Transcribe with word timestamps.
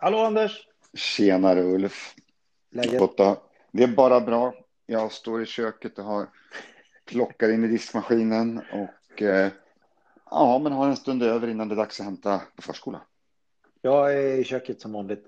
Hallå 0.00 0.18
Anders! 0.18 0.66
Tjenare 0.94 1.62
Ulf! 1.62 2.14
Läget? 2.70 3.16
Det 3.72 3.82
är 3.82 3.88
bara 3.96 4.20
bra. 4.20 4.54
Jag 4.86 5.12
står 5.12 5.42
i 5.42 5.46
köket 5.46 5.98
och 5.98 6.04
har 6.04 6.26
plockar 7.04 7.52
in 7.52 7.64
i 7.64 7.68
diskmaskinen 7.68 8.62
och 8.72 9.22
eh, 9.22 9.50
ja, 10.30 10.58
men 10.58 10.72
har 10.72 10.88
en 10.88 10.96
stund 10.96 11.22
över 11.22 11.48
innan 11.48 11.68
det 11.68 11.74
är 11.74 11.76
dags 11.76 12.00
att 12.00 12.06
hämta 12.06 12.42
på 12.56 12.62
förskola. 12.62 13.00
Jag 13.82 14.14
är 14.14 14.38
i 14.38 14.44
köket 14.44 14.80
som 14.80 14.92
vanligt. 14.92 15.24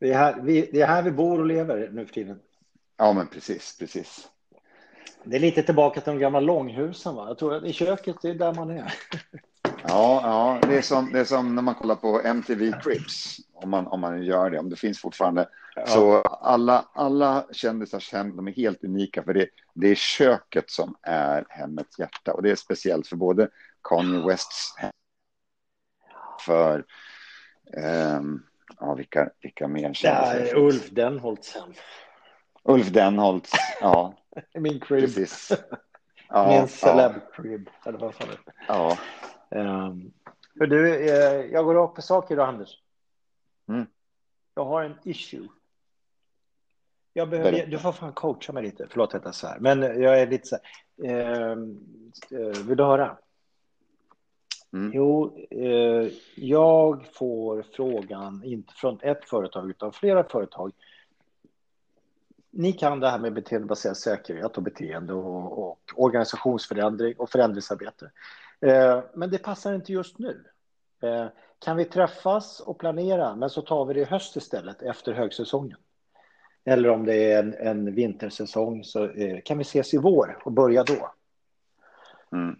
Det 0.00 0.12
är 0.12 0.18
här 0.18 0.40
vi, 0.42 0.70
det 0.72 0.80
är 0.80 0.86
här 0.86 1.02
vi 1.02 1.10
bor 1.10 1.40
och 1.40 1.46
lever 1.46 1.90
nu 1.92 2.06
för 2.06 2.14
tiden. 2.14 2.40
Ja, 2.96 3.12
men 3.12 3.26
precis, 3.26 3.78
precis. 3.78 4.28
Det 5.24 5.36
är 5.36 5.40
lite 5.40 5.62
tillbaka 5.62 6.00
till 6.00 6.12
de 6.12 6.18
gamla 6.18 6.40
långhusen. 6.40 7.14
Va? 7.14 7.28
Jag 7.28 7.38
tror 7.38 7.54
att 7.54 7.64
i 7.64 7.72
köket 7.72 8.16
det 8.22 8.30
är 8.30 8.34
där 8.34 8.54
man 8.54 8.70
är. 8.70 8.94
Ja, 9.88 10.20
ja 10.22 10.68
det, 10.68 10.78
är 10.78 10.82
som, 10.82 11.12
det 11.12 11.20
är 11.20 11.24
som 11.24 11.54
när 11.54 11.62
man 11.62 11.74
kollar 11.74 11.94
på 11.94 12.20
MTV 12.20 12.72
Crips, 12.82 13.36
om 13.52 13.70
man, 13.70 13.86
om 13.86 14.00
man 14.00 14.22
gör 14.22 14.50
det, 14.50 14.58
om 14.58 14.70
det 14.70 14.76
finns 14.76 15.00
fortfarande. 15.00 15.48
Ja. 15.76 15.86
Så 15.86 16.20
alla, 16.22 16.84
alla 16.92 17.46
kändisars 17.52 18.12
hem, 18.12 18.36
de 18.36 18.48
är 18.48 18.52
helt 18.52 18.84
unika, 18.84 19.22
för 19.22 19.34
det, 19.34 19.48
det 19.74 19.88
är 19.88 19.94
köket 19.94 20.70
som 20.70 20.96
är 21.02 21.46
hemmets 21.48 21.98
hjärta. 21.98 22.32
Och 22.32 22.42
det 22.42 22.50
är 22.50 22.56
speciellt 22.56 23.06
för 23.06 23.16
både 23.16 23.48
Kanye 23.82 24.26
Wests 24.26 24.74
hem, 24.76 24.92
för, 26.40 26.84
ehm, 27.76 28.42
ja, 28.80 28.94
vilka, 28.94 29.30
vilka 29.40 29.68
mer 29.68 29.92
kändisar? 29.92 30.56
Ulf 30.56 30.90
Denholtz 30.90 31.54
hem. 31.54 31.72
Ulf 32.64 32.88
Denholt, 32.88 33.50
ja, 33.80 34.14
Min 34.54 34.80
crib. 34.80 35.00
precis. 35.00 35.52
Ja, 36.28 36.48
Min 36.48 36.56
ja, 36.56 36.66
celeb 36.66 37.12
crib. 37.34 37.70
Eller 37.86 37.98
vad 37.98 38.14
fan 38.14 38.28
det 38.28 38.52
ja. 38.68 38.98
Um, 39.54 40.12
för 40.58 40.66
du, 40.66 40.94
eh, 40.94 41.52
jag 41.52 41.64
går 41.64 41.74
rakt 41.74 41.94
på 41.94 42.02
sak 42.02 42.30
idag 42.30 42.48
Anders. 42.48 42.70
Mm. 43.68 43.86
Jag 44.54 44.64
har 44.64 44.82
en 44.82 44.94
issue. 45.04 45.48
Jag 47.12 47.28
behöver, 47.28 47.66
du 47.66 47.78
får 47.78 47.92
fan 47.92 48.12
coacha 48.12 48.52
mig 48.52 48.62
lite. 48.62 48.86
Förlåt 48.90 49.14
att 49.14 49.24
jag 49.24 49.34
så 49.34 49.46
här. 49.46 49.58
Men 49.58 49.82
jag 49.82 50.20
är 50.20 50.26
lite 50.26 50.46
så 50.46 50.56
här. 50.56 51.10
ehm, 51.10 51.78
eh, 52.30 52.62
vill 52.66 52.76
du 52.76 52.84
höra? 52.84 53.18
Mm. 54.72 54.92
Jo, 54.94 55.38
eh, 55.50 56.08
jag 56.36 57.06
får 57.14 57.62
frågan, 57.62 58.42
inte 58.44 58.74
från 58.74 58.98
ett 59.02 59.24
företag 59.24 59.70
utan 59.70 59.92
flera 59.92 60.24
företag. 60.24 60.72
Ni 62.56 62.72
kan 62.72 63.00
det 63.00 63.10
här 63.10 63.18
med 63.18 63.32
beteendebaserad 63.32 63.96
säkerhet 63.96 64.56
och 64.56 64.62
beteende 64.62 65.14
och, 65.14 65.68
och 65.68 65.80
organisationsförändring 65.94 67.14
och 67.18 67.30
förändringsarbete. 67.30 68.10
Eh, 68.60 69.02
men 69.14 69.30
det 69.30 69.38
passar 69.38 69.74
inte 69.74 69.92
just 69.92 70.18
nu. 70.18 70.44
Eh, 71.02 71.26
kan 71.58 71.76
vi 71.76 71.84
träffas 71.84 72.60
och 72.60 72.78
planera, 72.78 73.36
men 73.36 73.50
så 73.50 73.62
tar 73.62 73.84
vi 73.84 73.94
det 73.94 74.00
i 74.00 74.04
höst 74.04 74.36
istället 74.36 74.82
efter 74.82 75.12
högsäsongen? 75.12 75.78
Eller 76.64 76.88
om 76.88 77.04
det 77.04 77.32
är 77.32 77.38
en, 77.38 77.54
en 77.54 77.94
vintersäsong 77.94 78.84
så 78.84 79.04
eh, 79.04 79.40
kan 79.44 79.58
vi 79.58 79.62
ses 79.62 79.94
i 79.94 79.98
vår 79.98 80.42
och 80.44 80.52
börja 80.52 80.84
då. 80.84 81.10
Mm. 82.32 82.56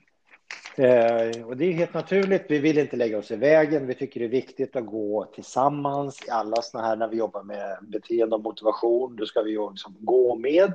Eh, 0.77 1.47
och 1.47 1.56
det 1.56 1.64
är 1.64 1.72
helt 1.72 1.94
naturligt. 1.94 2.44
Vi 2.48 2.58
vill 2.58 2.78
inte 2.78 2.97
lägga 2.97 3.19
oss 3.19 3.30
i 3.30 3.36
vägen. 3.36 3.86
Vi 3.86 3.94
tycker 3.94 4.20
det 4.20 4.27
är 4.27 4.30
viktigt 4.30 4.77
att 4.77 4.86
gå 4.86 5.25
tillsammans 5.25 6.27
i 6.27 6.31
alla 6.31 6.62
såna 6.62 6.86
här 6.86 6.97
när 6.97 7.08
vi 7.08 7.16
jobbar 7.16 7.42
med 7.42 7.78
beteende 7.83 8.36
och 8.36 8.42
motivation. 8.42 9.16
Då 9.16 9.27
ska 9.27 9.42
vi 9.42 9.50
liksom 9.50 9.97
gå 10.00 10.36
med 10.36 10.72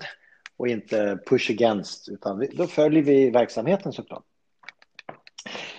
och 0.58 0.68
inte 0.68 1.20
push 1.30 1.52
against, 1.52 2.10
utan 2.10 2.40
vi, 2.40 2.48
då 2.48 2.68
följer 2.68 3.04
vi 3.04 3.30
verksamheten 3.30 3.94
såklart. 3.94 4.24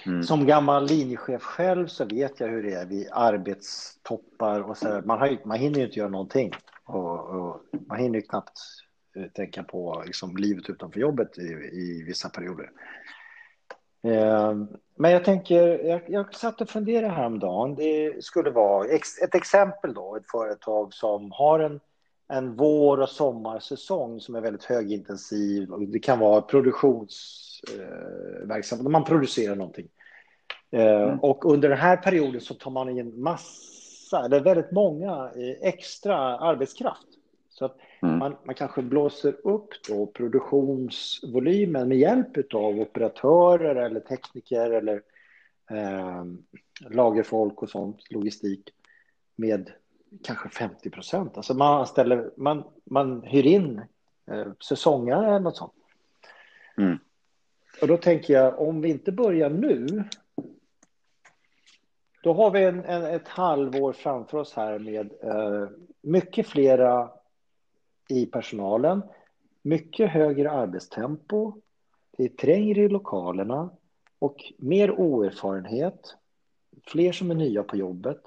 Mm. 0.07 0.23
Som 0.23 0.47
gammal 0.47 0.87
linjechef 0.87 1.43
själv 1.43 1.87
så 1.87 2.05
vet 2.05 2.41
jag 2.41 2.49
hur 2.49 2.63
det 2.63 2.73
är 2.73 2.87
vid 2.87 3.09
arbetstoppar 3.13 4.61
och 4.61 4.77
så. 4.77 4.89
här. 4.89 5.03
Man, 5.03 5.19
har, 5.19 5.39
man 5.45 5.59
hinner 5.59 5.79
ju 5.79 5.85
inte 5.85 5.99
göra 5.99 6.09
någonting 6.09 6.53
och, 6.85 7.29
och 7.29 7.61
man 7.89 7.99
hinner 7.99 8.15
ju 8.15 8.23
knappt 8.23 8.61
eh, 9.17 9.25
tänka 9.25 9.63
på 9.63 10.03
liksom, 10.07 10.37
livet 10.37 10.71
utanför 10.71 11.01
jobbet 11.01 11.39
i, 11.39 11.43
i 11.73 12.05
vissa 12.07 12.29
perioder. 12.29 12.71
Eh, 14.03 14.55
Men 14.95 15.11
jag 15.11 15.25
tänker, 15.25 15.85
jag, 15.85 16.01
jag 16.09 16.35
satt 16.35 16.61
och 16.61 16.69
funderade 16.69 17.13
häromdagen. 17.13 17.75
Det 17.75 18.25
skulle 18.25 18.51
vara 18.51 18.87
ett 19.25 19.35
exempel 19.35 19.95
då, 19.95 20.17
ett 20.17 20.31
företag 20.31 20.95
som 20.95 21.33
har 21.33 21.61
en, 21.61 21.81
en 22.29 22.57
vår 22.57 23.01
och 23.01 23.09
sommarsäsong 23.09 24.21
som 24.21 24.35
är 24.35 24.41
väldigt 24.41 24.65
högintensiv. 24.65 25.69
Det 25.89 25.99
kan 25.99 26.19
vara 26.19 26.43
produktionsverksamhet, 26.43 28.91
man 28.91 29.05
producerar 29.05 29.57
någonting. 29.57 29.89
Eh, 30.73 31.03
Mm. 31.03 31.19
Och 31.21 31.53
under 31.53 31.69
den 31.69 31.79
här 31.79 31.97
perioden 31.97 32.41
så 32.41 32.55
tar 32.55 32.71
man 32.71 32.99
in 32.99 33.23
massa, 33.23 34.25
eller 34.25 34.41
väldigt 34.41 34.71
många 34.71 35.31
eh, 35.37 35.69
extra 35.69 36.17
arbetskraft. 36.39 37.07
Så 37.51 37.65
att 37.65 37.77
Mm. 38.03 38.19
man, 38.19 38.37
man 38.45 38.55
kanske 38.55 38.83
blåser 38.83 39.47
upp 39.47 39.69
då 39.89 40.07
produktionsvolymen 40.07 41.89
med 41.89 41.99
hjälp 41.99 42.55
av 42.55 42.81
operatörer 42.81 43.75
eller 43.77 44.01
tekniker 44.01 44.71
eller 44.71 45.03
eh, 45.71 46.25
lagerfolk 46.91 47.63
och 47.63 47.71
sånt, 47.71 48.11
logistik, 48.11 48.71
med 49.37 49.71
kanske 50.23 50.49
50 50.49 50.91
procent. 50.91 51.37
Alltså 51.37 51.55
man, 51.55 51.87
ställer, 51.87 52.31
man, 52.37 52.65
man 52.85 53.23
hyr 53.23 53.47
in 53.47 53.83
eh, 54.31 54.53
säsongare 54.69 55.27
eller 55.27 55.41
något 55.41 55.57
sånt. 55.57 55.73
Mm. 56.79 56.99
Och 57.83 57.89
då 57.89 57.97
tänker 57.97 58.35
jag, 58.35 58.61
om 58.61 58.81
vi 58.81 58.89
inte 58.89 59.13
börjar 59.13 59.51
nu, 59.51 60.05
då 62.23 62.33
har 62.33 62.51
vi 62.51 62.65
en, 62.65 62.85
en, 62.85 63.05
ett 63.05 63.29
halvår 63.29 63.93
framför 63.93 64.39
oss 64.39 64.55
här 64.55 64.79
med 64.79 65.13
eh, 65.23 65.69
mycket 66.01 66.47
flera 66.47 67.11
i 68.11 68.27
personalen, 68.27 69.03
mycket 69.63 70.11
högre 70.11 70.51
arbetstempo, 70.51 71.53
det 72.17 72.25
är 72.25 72.29
trängre 72.29 72.81
i 72.81 72.89
lokalerna 72.89 73.71
och 74.19 74.53
mer 74.59 74.91
oerfarenhet, 74.91 76.17
fler 76.87 77.13
som 77.13 77.31
är 77.31 77.35
nya 77.35 77.63
på 77.63 77.77
jobbet. 77.77 78.21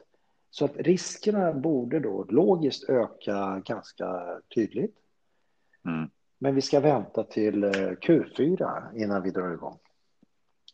Så 0.50 0.66
att 0.66 0.78
riskerna 0.78 1.54
borde 1.54 2.00
då 2.00 2.26
logiskt 2.30 2.90
öka 2.90 3.62
ganska 3.66 4.40
tydligt. 4.56 4.96
Mm. 5.86 6.10
Men 6.38 6.56
vi 6.56 6.62
ska 6.62 6.80
vänta 6.80 7.24
till 7.24 7.64
eh, 7.64 7.70
Q4 7.72 8.96
innan 8.96 9.24
vi 9.24 9.32
drar 9.32 9.54
igång 9.54 9.80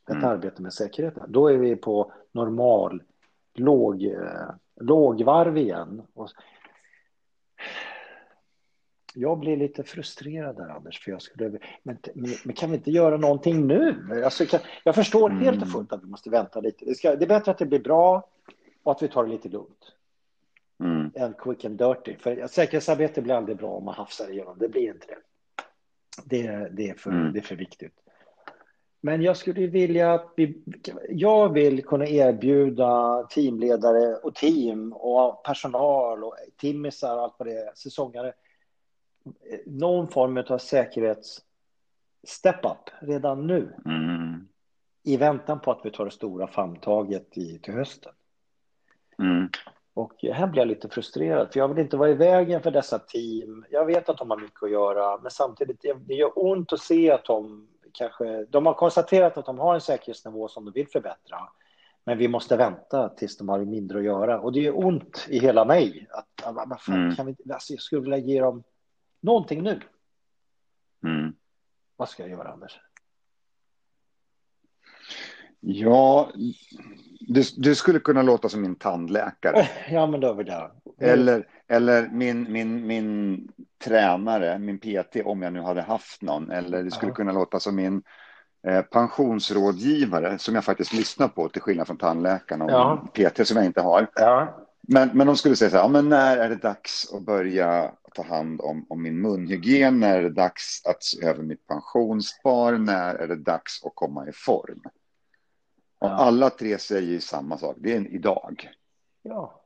ett 0.10 0.16
Mm. 0.16 0.26
arbete 0.30 0.62
med 0.62 0.74
säkerheten. 0.74 1.24
Då 1.28 1.48
är 1.48 1.58
vi 1.58 1.76
på 1.76 2.12
normal, 2.32 3.04
låg, 3.54 4.04
eh, 4.04 4.50
lågvarv 4.76 5.58
igen. 5.58 6.02
Och 6.14 6.30
jag 9.16 9.40
blir 9.40 9.58
lite 9.58 9.84
frustrerad 9.84 10.56
där, 10.56 10.70
Anders, 10.70 11.04
för 11.04 11.12
jag 11.12 11.22
skulle... 11.22 11.60
Men, 11.84 11.98
men, 12.44 12.56
kan 12.56 12.70
vi 12.72 12.78
inte 12.78 12.92
göra 12.92 13.18
någonting 13.18 13.68
nu? 13.68 13.96
Alltså, 14.24 14.46
kan, 14.46 14.60
jag 14.84 14.96
förstår 14.96 15.30
Mm. 15.30 15.44
helt 15.44 15.62
och 15.62 15.72
fullt 15.72 15.94
att 15.94 16.04
vi 16.04 16.08
måste 16.08 16.30
vänta 16.30 16.60
lite. 16.60 16.86
Det, 16.86 16.96
ska, 16.96 17.16
det 17.16 17.26
är 17.26 17.30
bättre 17.30 17.52
att 17.52 17.58
det 17.58 17.66
blir 17.66 17.80
bra 17.80 18.30
och 18.84 18.92
att 18.92 19.04
vi 19.04 19.08
tar 19.08 19.24
det 19.24 19.32
lite 19.32 19.50
lugnt 19.50 19.96
Mm. 20.84 21.12
än 21.16 21.34
quick 21.34 21.66
and 21.66 21.78
dirty. 21.78 22.16
För 22.18 22.48
säkerhetsarbete 22.48 23.22
blir 23.22 23.34
aldrig 23.36 23.58
bra 23.58 23.70
om 23.72 23.86
man 23.86 23.96
hafsar 23.96 24.32
igenom. 24.32 24.58
Det 24.60 24.70
blir 24.70 24.88
inte 24.88 25.08
det. 25.08 25.18
Det, 26.26 26.70
det, 26.72 26.90
är, 26.90 26.94
för, 26.94 27.12
Mm. 27.12 27.34
det 27.34 27.40
är 27.40 27.44
för 27.44 27.56
viktigt. 27.56 27.94
Men 29.02 29.22
jag 29.22 29.38
skulle 29.38 29.68
vilja 29.68 30.14
att 30.14 30.34
vi, 30.36 30.62
jag 31.10 31.54
vill 31.54 31.84
kunna 31.86 32.08
erbjuda 32.08 33.24
teamledare 33.30 34.16
och 34.16 34.36
team 34.36 34.94
och 34.94 35.44
personal 35.44 36.24
och 36.24 36.36
timmisar 36.58 37.16
och 37.18 37.24
allt 37.24 37.36
vad 37.38 37.48
det 37.48 37.54
är, 37.54 37.72
säsongare, 37.76 38.34
någon 39.66 40.08
form 40.08 40.44
av 40.50 40.58
säkerhets 40.58 41.42
step 42.28 42.66
up 42.66 42.90
redan 43.00 43.48
nu 43.48 43.74
Mm. 43.86 44.48
i 45.04 45.18
väntan 45.18 45.60
på 45.60 45.72
att 45.72 45.82
vi 45.84 45.92
tar 45.92 46.06
det 46.06 46.12
stora 46.12 46.48
famntaget 46.48 47.38
i, 47.38 47.60
till 47.60 47.74
hösten. 47.74 48.12
Mm. 49.20 49.50
Och 49.94 50.14
här 50.34 50.48
blir 50.48 50.62
jag 50.62 50.68
lite 50.68 50.90
frustrerad, 50.90 51.52
för 51.54 51.60
jag 51.60 51.68
vill 51.68 51.78
inte 51.80 51.98
vara 51.98 52.10
i 52.10 52.14
vägen 52.14 52.62
för 52.62 52.72
dessa 52.72 53.00
team. 53.00 53.66
Jag 53.70 53.86
vet 53.86 54.10
att 54.10 54.18
de 54.18 54.30
har 54.30 54.38
mycket 54.38 54.64
att 54.64 54.72
göra, 54.72 55.18
men 55.18 55.32
samtidigt 55.32 55.86
det 56.06 56.14
gör 56.14 56.32
ont 56.36 56.74
att 56.74 56.80
se 56.80 57.12
att 57.12 57.26
de 57.26 57.68
kanske... 57.94 58.46
De 58.46 58.66
har 58.66 58.74
konstaterat 58.74 59.38
att 59.38 59.46
de 59.46 59.60
har 59.60 59.74
en 59.76 59.82
säkerhetsnivå 59.82 60.48
som 60.48 60.66
de 60.66 60.72
vill 60.72 60.88
förbättra, 60.88 61.38
men 62.04 62.18
vi 62.18 62.28
måste 62.28 62.58
vänta 62.58 63.10
tills 63.10 63.38
de 63.38 63.50
har 63.50 63.60
mindre 63.60 63.98
att 63.98 64.04
göra. 64.04 64.40
Och 64.40 64.54
det 64.54 64.60
gör 64.60 64.86
ont 64.86 65.26
i 65.30 65.40
hela 65.40 65.66
mig. 65.66 66.08
Att, 66.10 66.56
vad 66.68 66.82
fan, 66.82 66.96
Mm. 66.96 67.16
kan 67.16 67.26
vi, 67.26 67.36
alltså, 67.54 67.74
jag 67.74 67.82
skulle 67.82 68.02
vilja 68.02 68.18
ge 68.18 68.42
dem 68.42 68.64
någonting 69.22 69.64
nu. 69.64 69.80
Mm. 71.04 71.34
Vad 71.96 72.10
ska 72.10 72.24
jag 72.24 72.30
göra, 72.30 72.52
Anders? 72.52 72.80
Ja, 75.60 76.32
du, 77.20 77.44
du 77.58 77.76
skulle 77.76 78.00
kunna 78.00 78.22
låta 78.22 78.50
som 78.50 78.62
min 78.62 78.76
tandläkare. 78.76 79.68
Ja, 79.92 80.08
men 80.08 80.20
då 80.20 80.30
är 80.30 80.34
vi 80.34 80.44
där. 80.44 80.72
Eller, 81.00 81.48
eller 81.68 82.10
min, 82.10 82.52
min, 82.52 82.88
min 82.88 83.48
tränare, 83.84 84.60
min 84.60 84.80
PT, 84.80 85.16
om 85.26 85.42
jag 85.42 85.54
nu 85.54 85.62
hade 85.62 85.82
haft 85.82 86.22
någon. 86.22 86.52
Eller 86.52 86.84
det 86.84 86.92
skulle 86.92 87.12
Ja. 87.12 87.16
kunna 87.16 87.32
låta 87.32 87.60
som 87.60 87.76
min 87.76 88.04
eh, 88.68 88.82
pensionsrådgivare, 88.82 90.40
som 90.40 90.56
jag 90.56 90.64
faktiskt 90.66 90.94
lyssnar 90.94 91.28
på, 91.28 91.50
till 91.50 91.62
skillnad 91.62 91.88
från 91.88 91.98
tandläkaren 91.98 92.62
och 92.62 92.72
Ja. 92.72 93.08
PT 93.14 93.48
som 93.48 93.58
jag 93.58 93.66
inte 93.66 93.82
har. 93.82 94.08
Ja, 94.16 94.66
Men, 94.82 95.10
men 95.14 95.28
de 95.28 95.36
skulle 95.38 95.56
säga 95.56 95.70
så 95.70 95.76
här, 95.76 95.84
ja, 95.84 95.88
men 95.88 96.10
när 96.10 96.38
är 96.38 96.50
det 96.50 96.56
dags 96.56 97.14
att 97.14 97.26
börja 97.26 97.92
ta 98.14 98.24
hand 98.24 98.62
om, 98.62 98.86
om 98.90 99.02
min 99.02 99.22
munhygien? 99.22 100.00
När 100.00 100.18
är 100.18 100.24
det 100.24 100.30
dags 100.30 100.86
att 100.86 101.04
se 101.04 101.26
över 101.26 101.44
mitt 101.44 101.68
pensionsspar? 101.68 102.78
När 102.78 103.16
är 103.16 103.28
det 103.28 103.36
dags 103.36 103.84
att 103.86 103.96
komma 103.96 104.28
i 104.30 104.32
form? 104.32 104.82
Och 106.00 106.08
Ja. 106.10 106.14
alla 106.14 106.50
tre 106.50 106.78
säger 106.78 107.02
ju 107.10 107.20
samma 107.20 107.58
sak, 107.58 107.76
det 107.80 107.94
är 107.94 107.98
en 107.98 108.08
idag. 108.08 108.70
Ja. 109.22 109.64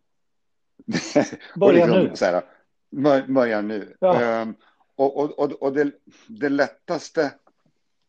Och 1.53 1.59
Börja 1.59 1.85
liksom 1.85 2.03
nu. 2.03 2.15
Så 2.15 2.25
här, 2.25 2.43
bör- 2.91 3.27
börja 3.33 3.61
nu. 3.61 3.95
Ja. 3.99 4.21
Ehm, 4.21 4.55
och 4.95 5.17
och, 5.17 5.39
och, 5.39 5.51
och 5.51 5.73
det, 5.73 5.91
det 6.27 6.49
lättaste, 6.49 7.31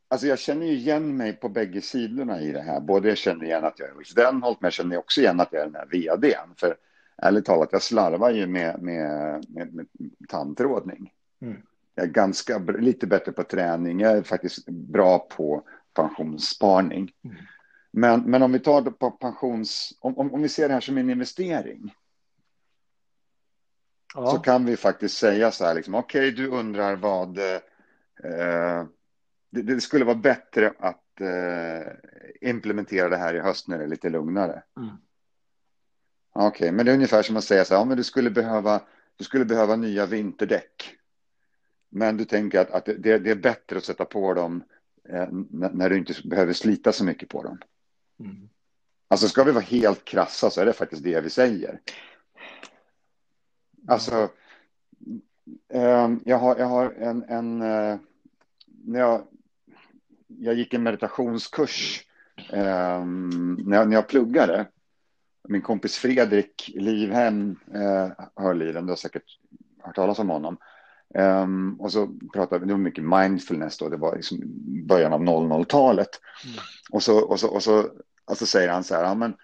alltså 0.08 0.26
jag 0.26 0.38
känner 0.38 0.66
ju 0.66 0.72
igen 0.72 1.16
mig 1.16 1.32
på 1.32 1.48
bägge 1.48 1.80
sidorna 1.80 2.40
i 2.40 2.52
det 2.52 2.60
här. 2.62 2.80
Både 2.80 3.08
jag 3.08 3.18
känner 3.18 3.44
igen 3.44 3.64
att 3.64 3.78
jag 3.78 3.88
är 3.88 3.96
Ulf 3.96 4.14
Denholt, 4.14 4.60
men 4.60 4.66
jag 4.66 4.72
känner 4.72 4.96
också 4.98 5.20
igen 5.20 5.40
att 5.40 5.52
jag 5.52 5.60
är 5.62 5.66
den 5.66 5.74
här 5.74 5.86
vdn. 5.86 6.54
För 6.56 6.76
ärligt 7.16 7.44
talat, 7.44 7.68
jag 7.72 7.82
slarvar 7.82 8.30
ju 8.30 8.46
med, 8.46 8.82
med, 8.82 9.44
med, 9.48 9.74
med 9.74 9.86
tandtrådning. 10.28 11.12
Mm. 11.40 11.62
Jag 11.94 12.06
är 12.06 12.10
ganska 12.10 12.58
lite 12.58 13.06
bättre 13.06 13.32
på 13.32 13.42
träning. 13.42 14.00
Jag 14.00 14.12
är 14.12 14.22
faktiskt 14.22 14.68
bra 14.68 15.18
på 15.18 15.62
pensionssparning. 15.94 17.12
Mm. 17.24 17.36
Men, 17.90 18.30
men 18.30 18.42
om 18.42 18.52
vi 18.52 18.58
tar 18.58 18.82
det 18.82 18.90
på 18.90 19.10
pensions... 19.10 19.98
Om, 20.00 20.18
om, 20.18 20.34
om 20.34 20.42
vi 20.42 20.48
ser 20.48 20.68
det 20.68 20.74
här 20.74 20.80
som 20.80 20.98
en 20.98 21.10
investering 21.10 21.94
Ja. 24.14 24.26
så 24.26 24.38
kan 24.38 24.64
vi 24.64 24.76
faktiskt 24.76 25.16
säga 25.16 25.50
så 25.50 25.64
här, 25.64 25.74
liksom, 25.74 25.94
okej, 25.94 26.32
du 26.32 26.48
undrar 26.48 26.96
vad... 26.96 27.38
Eh, 27.38 28.84
det, 29.50 29.62
det 29.62 29.80
skulle 29.80 30.04
vara 30.04 30.16
bättre 30.16 30.72
att 30.78 31.20
eh, 31.20 31.92
implementera 32.50 33.08
det 33.08 33.16
här 33.16 33.34
i 33.34 33.40
höst 33.40 33.68
när 33.68 33.78
det 33.78 33.84
är 33.84 33.88
lite 33.88 34.10
lugnare. 34.10 34.62
Mm. 34.76 34.96
Okej, 36.36 36.72
men 36.72 36.86
det 36.86 36.92
är 36.92 36.94
ungefär 36.94 37.22
som 37.22 37.36
att 37.36 37.44
säga 37.44 37.64
så 37.64 37.74
här, 37.74 37.80
ja, 37.80 37.84
men 37.84 37.96
du 37.96 38.04
skulle 38.04 38.30
behöva, 38.30 38.80
du 39.16 39.24
skulle 39.24 39.44
behöva 39.44 39.76
nya 39.76 40.06
vinterdäck. 40.06 40.96
Men 41.88 42.16
du 42.16 42.24
tänker 42.24 42.60
att, 42.60 42.70
att 42.70 42.84
det, 42.84 43.18
det 43.18 43.30
är 43.30 43.34
bättre 43.34 43.76
att 43.76 43.84
sätta 43.84 44.04
på 44.04 44.34
dem 44.34 44.64
eh, 45.08 45.28
när 45.50 45.90
du 45.90 45.98
inte 45.98 46.14
behöver 46.24 46.52
slita 46.52 46.92
så 46.92 47.04
mycket 47.04 47.28
på 47.28 47.42
dem. 47.42 47.58
Mm. 48.20 48.48
Alltså 49.08 49.28
ska 49.28 49.44
vi 49.44 49.52
vara 49.52 49.64
helt 49.64 50.04
krassa 50.04 50.50
så 50.50 50.60
är 50.60 50.66
det 50.66 50.72
faktiskt 50.72 51.04
det 51.04 51.20
vi 51.20 51.30
säger. 51.30 51.80
Alltså, 53.86 54.28
eh, 55.68 56.10
jag 56.24 56.38
har, 56.38 56.56
jag 56.56 56.66
har 56.66 56.90
en, 56.90 57.22
en 57.22 57.62
eh, 57.62 57.98
när 58.66 59.00
jag, 59.00 59.26
jag 60.26 60.54
gick 60.54 60.74
en 60.74 60.82
meditationskurs 60.82 62.06
eh, 62.52 63.04
när, 63.04 63.76
jag, 63.76 63.88
när 63.88 63.92
jag 63.92 64.08
pluggade. 64.08 64.66
Min 65.48 65.62
kompis 65.62 65.96
Fredrik 65.96 66.70
Livhem 66.74 67.56
eh, 67.74 68.10
höll 68.36 68.62
i 68.62 68.72
den, 68.72 68.86
du 68.86 68.92
har 68.92 68.96
säkert 68.96 69.38
hört 69.82 69.94
talas 69.94 70.18
om 70.18 70.28
honom. 70.28 70.56
Um, 71.18 71.80
och 71.80 71.92
så 71.92 72.08
pratade 72.32 72.58
vi, 72.58 72.66
det 72.66 72.72
var 72.72 72.80
mycket 72.80 73.04
mindfulness 73.04 73.78
då, 73.78 73.88
det 73.88 73.96
var 73.96 74.16
liksom 74.16 74.40
början 74.86 75.12
av 75.12 75.20
00-talet. 75.20 76.08
Mm. 76.44 76.56
Och 76.90 77.02
så, 77.02 77.18
och 77.18 77.40
så, 77.40 77.48
och 77.48 77.62
så, 77.62 77.90
och 78.24 78.36
så 78.36 78.46
säger 78.46 78.68
han 78.68 78.84
så 78.84 78.94
här, 78.94 79.04
ja, 79.04 79.14
men 79.14 79.34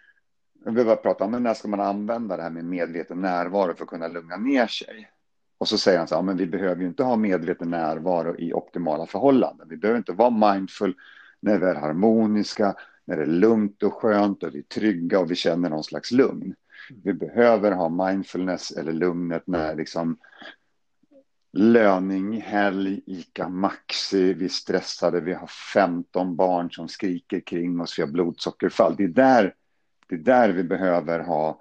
vi 0.65 0.73
behöver 0.73 0.97
prata 0.97 1.25
om 1.25 1.43
när 1.43 1.55
ska 1.55 1.69
man 1.69 1.81
använda 1.81 2.37
det 2.37 2.43
här 2.43 2.51
med 2.51 2.65
medveten 2.65 3.21
närvaro 3.21 3.75
för 3.75 3.85
att 3.85 3.91
kunna 3.91 4.09
lugna 4.09 4.37
ner 4.37 4.67
sig. 4.67 5.11
Och 5.59 5.69
så 5.69 5.79
säger 5.79 5.99
han 5.99 6.09
så 6.09 6.15
här, 6.15 6.19
ja, 6.23 6.27
men 6.27 6.37
vi 6.37 6.47
behöver 6.47 6.83
ju 6.83 6.89
inte 6.89 7.03
ha 7.03 7.17
medveten 7.17 7.71
närvaro 7.71 8.37
i 8.39 8.53
optimala 8.53 9.07
förhållanden. 9.07 9.69
Vi 9.69 9.77
behöver 9.77 9.99
inte 9.99 10.13
vara 10.13 10.55
mindful 10.55 10.95
när 11.41 11.59
vi 11.59 11.67
är 11.67 11.75
harmoniska, 11.75 12.75
när 13.11 13.17
det 13.17 13.23
är 13.23 13.27
lugnt 13.27 13.83
och 13.83 13.95
skönt 13.95 14.43
och 14.43 14.55
vi 14.55 14.59
är 14.59 14.63
trygga 14.63 15.19
och 15.21 15.31
vi 15.31 15.35
känner 15.35 15.71
någon 15.71 15.85
slags 15.85 16.11
lugn. 16.11 16.55
Vi 17.03 17.13
behöver 17.13 17.73
ha 17.73 17.89
mindfulness 17.89 18.71
eller 18.71 18.93
lugnet 18.93 19.47
när 19.47 19.75
liksom 19.75 20.17
löning, 21.53 22.41
helg, 22.41 23.01
Ica 23.07 23.49
Maxi, 23.49 24.35
vi 24.35 24.45
är 24.45 24.49
stressade, 24.49 25.21
vi 25.21 25.33
har 25.33 25.47
15 25.47 26.37
barn 26.37 26.71
som 26.71 26.89
skriker 26.89 27.41
kring 27.41 27.81
oss, 27.81 27.99
vi 27.99 28.03
har 28.03 28.11
blodsockerfall. 28.11 28.97
Det 28.97 29.05
är 29.05 29.09
där, 29.09 29.55
det 30.09 30.15
är 30.15 30.19
där 30.19 30.49
vi 30.49 30.65
behöver 30.65 31.21
ha 31.21 31.61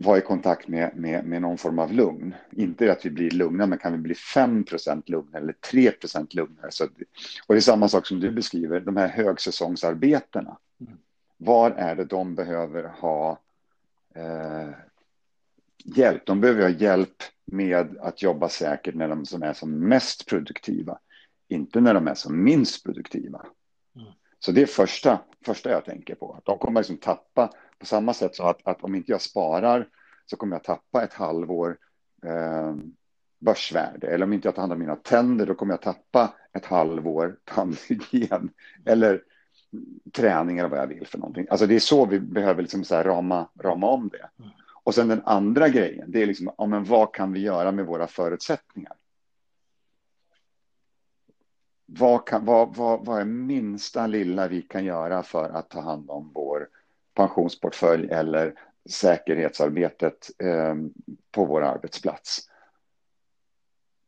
vara 0.00 0.18
i 0.18 0.20
kontakt 0.20 0.68
med, 0.68 0.96
med, 0.96 1.24
med 1.24 1.42
någon 1.42 1.58
form 1.58 1.78
av 1.78 1.92
lugn. 1.92 2.34
Inte 2.50 2.92
att 2.92 3.06
vi 3.06 3.10
blir 3.10 3.30
lugna, 3.30 3.66
men 3.66 3.78
kan 3.78 3.92
vi 3.92 3.98
bli 3.98 4.14
5% 4.14 5.02
lugnare 5.06 5.42
eller 5.42 5.52
3 5.52 5.92
lugnare? 6.30 6.70
Så, 6.70 6.84
och 6.84 7.54
det 7.54 7.56
är 7.56 7.60
samma 7.60 7.88
sak 7.88 8.06
som 8.06 8.20
du 8.20 8.30
beskriver, 8.30 8.80
de 8.80 8.96
här 8.96 9.08
högsäsongsarbetena. 9.08 10.58
Mm. 10.80 10.98
Var 11.36 11.70
är 11.70 11.96
det 11.96 12.04
de 12.04 12.34
behöver 12.34 12.84
ha 12.84 13.40
eh, 14.14 14.70
hjälp? 15.84 16.26
De 16.26 16.40
behöver 16.40 16.62
ha 16.62 16.68
hjälp 16.68 17.22
med 17.44 17.98
att 18.00 18.22
jobba 18.22 18.48
säkert 18.48 18.94
när 18.94 19.08
de 19.08 19.26
som 19.26 19.42
är 19.42 19.52
som 19.52 19.88
mest 19.88 20.26
produktiva. 20.26 20.98
Inte 21.48 21.80
när 21.80 21.94
de 21.94 22.08
är 22.08 22.14
som 22.14 22.44
minst 22.44 22.84
produktiva. 22.84 23.46
Mm. 23.96 24.08
Så 24.38 24.52
det 24.52 24.62
är 24.62 24.66
första, 24.66 25.20
första 25.44 25.70
jag 25.70 25.84
tänker 25.84 26.14
på. 26.14 26.40
De 26.44 26.58
kommer 26.58 26.80
liksom 26.80 26.96
tappa 26.96 27.50
på 27.78 27.86
samma 27.86 28.14
sätt 28.14 28.34
så 28.34 28.42
att, 28.42 28.66
att 28.66 28.84
om 28.84 28.94
inte 28.94 29.12
jag 29.12 29.20
sparar 29.20 29.88
så 30.26 30.36
kommer 30.36 30.56
jag 30.56 30.64
tappa 30.64 31.04
ett 31.04 31.14
halvår 31.14 31.78
eh, 32.26 32.74
börsvärde. 33.38 34.06
Eller 34.06 34.26
om 34.26 34.32
inte 34.32 34.48
jag 34.48 34.54
tar 34.54 34.62
hand 34.62 34.72
om 34.72 34.78
mina 34.78 34.96
tänder 34.96 35.46
då 35.46 35.54
kommer 35.54 35.72
jag 35.72 35.82
tappa 35.82 36.34
ett 36.52 36.66
halvår 36.66 37.36
tandhygien. 37.44 38.50
Eller 38.84 39.22
träning 40.12 40.58
eller 40.58 40.68
vad 40.68 40.78
jag 40.78 40.86
vill 40.86 41.06
för 41.06 41.18
någonting. 41.18 41.46
Alltså 41.50 41.66
det 41.66 41.74
är 41.74 41.80
så 41.80 42.06
vi 42.06 42.20
behöver 42.20 42.62
liksom 42.62 42.84
så 42.84 42.94
här 42.94 43.04
rama, 43.04 43.48
rama 43.60 43.86
om 43.86 44.08
det. 44.08 44.30
Och 44.82 44.94
sen 44.94 45.08
den 45.08 45.22
andra 45.24 45.68
grejen, 45.68 46.10
det 46.10 46.22
är 46.22 46.26
liksom, 46.26 46.50
ja, 46.58 46.66
men 46.66 46.84
vad 46.84 47.14
kan 47.14 47.32
vi 47.32 47.40
göra 47.40 47.72
med 47.72 47.86
våra 47.86 48.06
förutsättningar? 48.06 48.92
Vad, 51.86 52.26
kan, 52.26 52.44
vad, 52.44 52.76
vad, 52.76 53.06
vad 53.06 53.20
är 53.20 53.24
minsta 53.24 54.06
lilla 54.06 54.48
vi 54.48 54.62
kan 54.62 54.84
göra 54.84 55.22
för 55.22 55.50
att 55.50 55.70
ta 55.70 55.80
hand 55.80 56.10
om 56.10 56.30
vår 56.34 56.47
pensionsportfölj 57.18 58.08
eller 58.10 58.54
säkerhetsarbetet 58.90 60.30
eh, 60.38 60.74
på 61.30 61.44
vår 61.44 61.62
arbetsplats? 61.62 62.48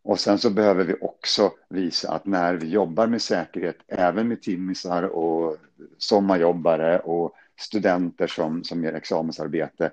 Och 0.03 0.21
sen 0.21 0.39
så 0.39 0.51
behöver 0.51 0.85
vi 0.85 0.95
också 1.01 1.53
visa 1.69 2.12
att 2.12 2.27
när 2.27 2.55
vi 2.55 2.69
jobbar 2.69 3.07
med 3.07 3.23
säkerhet, 3.23 3.77
även 3.87 4.29
med 4.29 4.43
timmisar 4.43 5.03
och 5.03 5.57
sommarjobbare 5.99 6.99
och 6.99 7.35
studenter 7.61 8.27
som, 8.27 8.65
som 8.65 8.85
gör 8.85 8.93
examensarbete, 8.93 9.93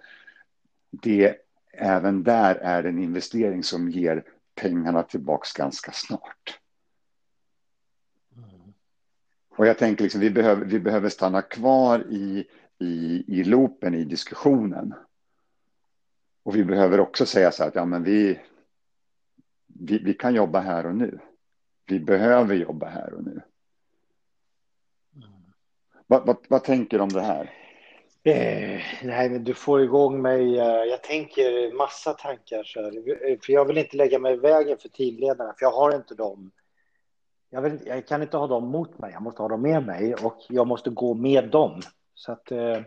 det 0.92 1.36
även 1.74 2.24
där 2.24 2.56
är 2.56 2.83
en 2.83 3.00
investering 3.00 3.64
som 3.64 3.90
ger 3.90 4.24
pengarna 4.56 5.04
tillbaks 5.04 5.54
ganska 5.54 5.92
snart. 5.92 6.59
Mm. 8.38 8.74
Och 9.50 9.68
jag 9.68 9.78
tänker 9.78 10.04
liksom 10.04 10.21
vi 10.21 10.30
behöver, 10.30 10.66
vi 10.66 10.80
behöver 10.80 11.09
stanna 11.09 11.42
kvar 11.42 12.00
i, 12.00 12.47
i, 12.80 13.24
i 13.28 13.44
loopen 13.44 13.96
i 13.96 14.04
diskussionen. 14.04 14.94
Och 16.44 16.56
vi 16.56 16.64
behöver 16.64 17.00
också 17.00 17.26
säga 17.26 17.52
så 17.52 17.64
här 17.64 17.69
att 17.69 17.76
ja, 17.76 17.86
men 17.86 18.04
vi, 18.04 18.40
vi, 19.68 19.98
vi 19.98 20.14
kan 20.14 20.36
jobba 20.36 20.60
här 20.60 20.86
och 20.86 20.96
nu. 20.96 21.19
Vi 21.86 22.00
behöver 22.00 22.56
jobba 22.56 22.86
här 22.88 23.14
och 23.14 23.24
nu. 23.24 23.42
Vad, 26.07 26.26
vad, 26.26 26.38
vad 26.50 26.64
tänker 26.64 26.98
du 26.98 27.04
om 27.04 27.10
det 27.10 27.22
här? 27.22 27.52
Eh, 28.24 28.81
nej, 29.04 29.30
men 29.30 29.44
du 29.44 29.54
får 29.54 29.84
igång 29.84 30.22
mig. 30.22 30.60
eh, 30.60 30.66
Jag 30.66 31.04
tänker 31.04 31.78
massa 31.78 32.14
tankar. 32.14 32.64
Så 32.64 32.81
här. 32.81 33.38
För 33.46 33.54
jag 33.54 33.66
vill 33.66 33.78
inte 33.78 33.98
lägga 33.98 34.19
mig 34.19 34.34
i 34.34 34.38
vägen 34.38 34.78
för 34.78 34.90
teamledarna, 34.90 35.54
för 35.57 35.66
jag 35.66 35.72
har 35.72 35.96
inte 35.96 36.16
dem. 36.16 36.52
Jag, 37.50 37.62
vill, 37.62 37.80
jag 37.86 38.07
kan 38.07 38.22
inte 38.22 38.38
ha 38.38 38.48
dem 38.48 38.68
mot 38.68 38.98
mig, 39.00 39.12
jag 39.14 39.22
måste 39.22 39.42
ha 39.42 39.50
dem 39.50 39.62
med 39.62 39.86
mig 39.86 40.16
och 40.16 40.38
jag 40.50 40.68
måste 40.68 40.90
gå 40.90 41.14
med 41.14 41.50
dem. 41.50 41.81
Så 42.18 42.31
att 42.31 42.52
eh, 42.52 42.81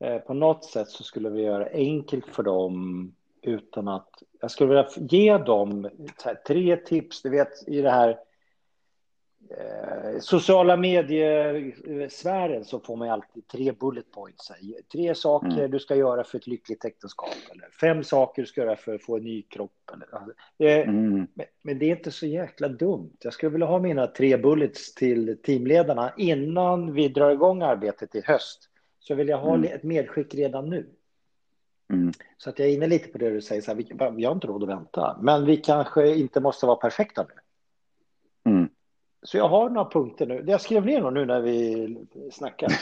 eh, 0.00 0.18
på 0.18 0.34
något 0.34 0.64
sätt 0.64 0.88
så 0.88 1.04
skulle 1.04 1.30
vi 1.30 1.42
göra 1.42 1.68
enkelt 1.72 2.26
för 2.26 2.42
dem 2.42 3.14
utan 3.42 3.88
att... 3.88 4.08
Jag 4.40 4.50
skulle 4.50 4.68
vilja 4.68 4.88
ge 4.96 5.38
dem 5.38 5.90
tre 6.46 6.76
tips, 6.76 7.22
du 7.22 7.30
vet 7.30 7.68
i 7.68 7.80
det 7.80 7.90
här 7.90 8.18
eh, 9.50 10.18
sociala 10.20 10.76
medier-sfären 10.76 12.64
så 12.64 12.80
får 12.80 12.96
man 12.96 13.10
alltid 13.10 13.48
tre 13.48 13.72
bullet 13.72 14.10
points. 14.12 14.50
Här. 14.50 14.58
Tre 14.92 15.14
saker 15.14 15.46
Mm. 15.58 15.70
du 15.70 15.78
ska 15.78 15.94
göra 15.96 16.24
för 16.24 16.38
ett 16.38 16.46
lyckligt 16.46 16.84
äktenskap 16.84 17.28
eller 17.52 17.68
fem 17.80 18.04
saker 18.04 18.42
du 18.42 18.46
ska 18.46 18.60
göra 18.60 18.76
för 18.76 18.94
att 18.94 19.02
få 19.02 19.16
en 19.16 19.24
ny 19.24 19.42
kropp. 19.42 19.72
Eller, 19.92 20.70
eh, 20.70 20.88
Mm, 20.88 21.26
men, 21.34 21.46
men 21.62 21.78
det 21.78 21.86
är 21.86 21.90
inte 21.90 22.10
så 22.10 22.26
jäkla 22.26 22.68
dumt. 22.68 23.12
Jag 23.20 23.32
skulle 23.32 23.50
vilja 23.52 23.66
ha 23.66 23.78
mina 23.78 24.06
tre 24.06 24.36
bullets 24.36 24.94
till 24.94 25.38
teamledarna 25.42 26.12
innan 26.16 26.92
vi 26.92 27.08
drar 27.08 27.30
igång 27.30 27.62
arbetet 27.62 28.14
i 28.14 28.20
höst. 28.24 28.68
Så 29.00 29.14
vill 29.14 29.28
jag 29.28 29.38
ha 29.38 29.54
Mm. 29.54 29.72
ett 29.72 29.82
medskick 29.82 30.34
redan 30.34 30.70
nu. 30.70 30.86
mm, 31.92 32.12
Så 32.38 32.50
att 32.50 32.58
jag 32.58 32.68
är 32.68 32.72
inne 32.74 32.86
lite 32.86 33.08
på 33.08 33.18
det 33.18 33.30
du 33.30 33.40
säger, 33.40 33.62
så 33.62 33.70
här, 33.70 33.76
vi, 33.78 33.92
vi 34.16 34.24
har 34.24 34.32
inte 34.32 34.46
råd 34.46 34.62
att 34.62 34.68
vänta. 34.68 35.18
Men 35.22 35.44
vi 35.44 35.56
kanske 35.56 36.14
inte 36.16 36.40
måste 36.40 36.66
vara 36.66 36.76
perfekta 36.76 37.22
nu. 37.22 37.34
Mm, 39.26 39.30
så 39.30 39.36
jag 39.36 39.48
har 39.48 39.70
några 39.70 39.90
punkter 39.90 40.26
nu. 40.26 40.44
Jag 40.46 40.60
skrev 40.60 40.86
ner 40.86 41.00
dem 41.00 41.14
nu 41.14 41.26
när 41.26 41.40
vi 41.40 42.06
snackar. 42.32 42.72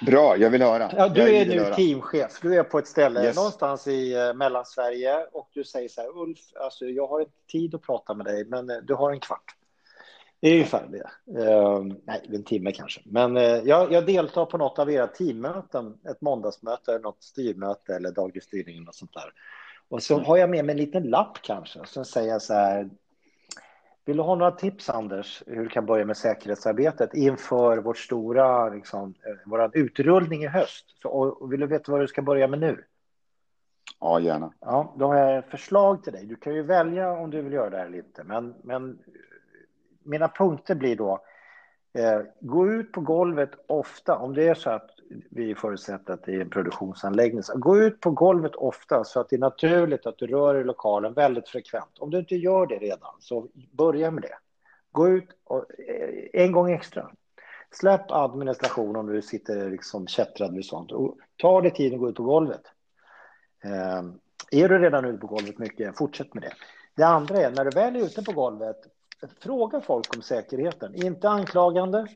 Bra, 0.06 0.36
jag 0.36 0.50
vill 0.50 0.62
höra. 0.62 0.90
Ja, 0.96 1.08
du 1.08 1.20
jag 1.20 1.30
är 1.30 1.46
nu 1.46 1.60
höra. 1.60 1.74
teamchef. 1.74 2.38
Du 2.42 2.54
är 2.58 2.62
på 2.62 2.78
ett 2.78 2.86
ställe 2.86 3.24
Yes. 3.24 3.36
någonstans 3.36 3.86
i 3.86 4.14
eh, 4.14 4.34
Mellansverige 4.34 5.26
och 5.32 5.48
du 5.54 5.64
säger 5.64 5.88
så 5.88 6.00
här, 6.00 6.18
Ulf, 6.18 6.38
alltså, 6.60 6.84
jag 6.84 7.06
har 7.06 7.20
inte 7.20 7.32
tid 7.52 7.74
att 7.74 7.82
prata 7.82 8.14
med 8.14 8.26
dig, 8.26 8.44
men 8.44 8.70
eh, 8.70 8.76
du 8.76 8.94
har 8.94 9.12
en 9.12 9.20
kvart. 9.20 9.56
Det 10.40 10.48
är 10.48 10.52
ungefär 10.52 10.88
det. 10.90 11.10
Eh, 11.44 11.80
nej, 12.04 12.30
en 12.32 12.42
timme 12.44 12.72
kanske. 12.72 13.00
Men 13.04 13.36
eh, 13.36 13.42
jag, 13.42 13.92
jag 13.92 14.06
deltar 14.06 14.46
på 14.46 14.58
något 14.58 14.78
av 14.78 14.90
era 14.90 15.06
teammöten, 15.06 15.98
ett 16.10 16.20
måndagsmöte, 16.20 16.98
något 16.98 17.22
styrmöte 17.22 17.94
eller 17.94 18.10
daglig 18.12 18.42
styrning 18.42 18.78
och 18.78 18.84
något 18.84 18.94
sånt 18.94 19.14
där. 19.14 19.32
Och 19.88 20.02
så 20.02 20.18
har 20.18 20.36
jag 20.36 20.50
med 20.50 20.64
mig 20.64 20.72
en 20.72 20.78
liten 20.80 21.02
lapp 21.02 21.38
kanske. 21.42 21.78
Så 21.86 22.04
säger 22.04 22.38
så 22.38 22.54
här, 22.54 22.90
vill 24.10 24.16
du 24.16 24.22
ha 24.22 24.34
några 24.34 24.50
tips, 24.50 24.90
Anders, 24.90 25.42
hur 25.46 25.62
du 25.62 25.68
kan 25.68 25.86
börja 25.86 26.04
med 26.04 26.16
säkerhetsarbetet 26.16 27.14
inför 27.14 27.78
vårt 27.78 27.98
stora, 27.98 28.68
liksom, 28.68 29.14
eh, 29.26 29.36
vår 29.46 29.70
utrullning 29.74 30.42
i 30.42 30.46
höst? 30.46 30.86
Så, 31.02 31.08
och, 31.08 31.52
vill 31.52 31.60
du 31.60 31.66
veta 31.66 31.92
vad 31.92 32.00
du 32.00 32.08
ska 32.08 32.22
börja 32.22 32.48
med 32.48 32.60
nu? 32.60 32.84
Ja, 34.00 34.20
gärna. 34.20 34.52
Ja, 34.60 34.94
då 34.98 35.06
har 35.06 35.16
jag 35.16 35.44
förslag 35.44 36.02
till 36.04 36.12
dig. 36.12 36.26
Du 36.26 36.36
kan 36.36 36.54
ju 36.54 36.62
välja 36.62 37.12
om 37.12 37.30
du 37.30 37.42
vill 37.42 37.52
göra 37.52 37.70
det 37.70 37.76
här 37.76 37.86
eller 37.86 37.98
inte. 37.98 38.24
Men, 38.24 38.54
men 38.62 38.98
mina 40.02 40.28
punkter 40.28 40.74
blir 40.74 40.96
då, 40.96 41.20
eh, 41.94 42.20
gå 42.40 42.72
ut 42.72 42.92
på 42.92 43.00
golvet 43.00 43.50
ofta, 43.66 44.16
om 44.16 44.34
det 44.34 44.48
är 44.48 44.54
så 44.54 44.70
att 44.70 44.90
vi 45.30 45.54
förutsätter 45.54 46.12
att 46.12 46.24
det 46.24 46.34
är 46.34 46.40
en 46.40 46.50
produktionsanläggning. 46.50 47.42
Så 47.42 47.58
gå 47.58 47.78
ut 47.78 48.00
på 48.00 48.10
golvet 48.10 48.54
ofta 48.54 49.04
så 49.04 49.20
att 49.20 49.28
det 49.28 49.36
är 49.36 49.40
naturligt 49.40 50.06
att 50.06 50.18
du 50.18 50.26
rör 50.26 50.60
i 50.60 50.64
lokalen 50.64 51.12
väldigt 51.12 51.48
frekvent. 51.48 51.98
Om 51.98 52.10
du 52.10 52.18
inte 52.18 52.36
gör 52.36 52.66
det 52.66 52.78
redan, 52.78 53.14
så 53.20 53.48
börja 53.72 54.10
med 54.10 54.22
det. 54.22 54.38
Gå 54.92 55.08
ut 55.08 55.28
och, 55.44 55.66
eh, 55.80 56.42
en 56.44 56.52
gång 56.52 56.70
extra. 56.70 57.10
Släpp 57.70 58.10
administration 58.10 58.96
om 58.96 59.06
du 59.06 59.22
sitter 59.22 59.70
liksom 59.70 60.06
kättrad 60.06 60.54
vid 60.54 60.64
sånt. 60.64 60.92
Och 60.92 61.18
ta 61.36 61.60
dig 61.60 61.70
tiden 61.70 61.94
att 61.94 62.00
gå 62.00 62.08
ut 62.08 62.16
på 62.16 62.22
golvet. 62.22 62.62
Eh, 63.64 64.02
är 64.62 64.68
du 64.68 64.78
redan 64.78 65.04
ute 65.04 65.18
på 65.18 65.26
golvet 65.26 65.58
mycket, 65.58 65.98
fortsätt 65.98 66.34
med 66.34 66.42
det. 66.42 66.52
Det 66.96 67.04
andra 67.06 67.36
är, 67.36 67.50
när 67.50 67.64
du 67.64 67.70
väl 67.70 67.96
är 67.96 68.00
ute 68.00 68.22
på 68.22 68.32
golvet, 68.32 68.76
fråga 69.40 69.80
folk 69.80 70.16
om 70.16 70.22
säkerheten. 70.22 70.94
Inte 70.94 71.28
anklagande, 71.28 72.06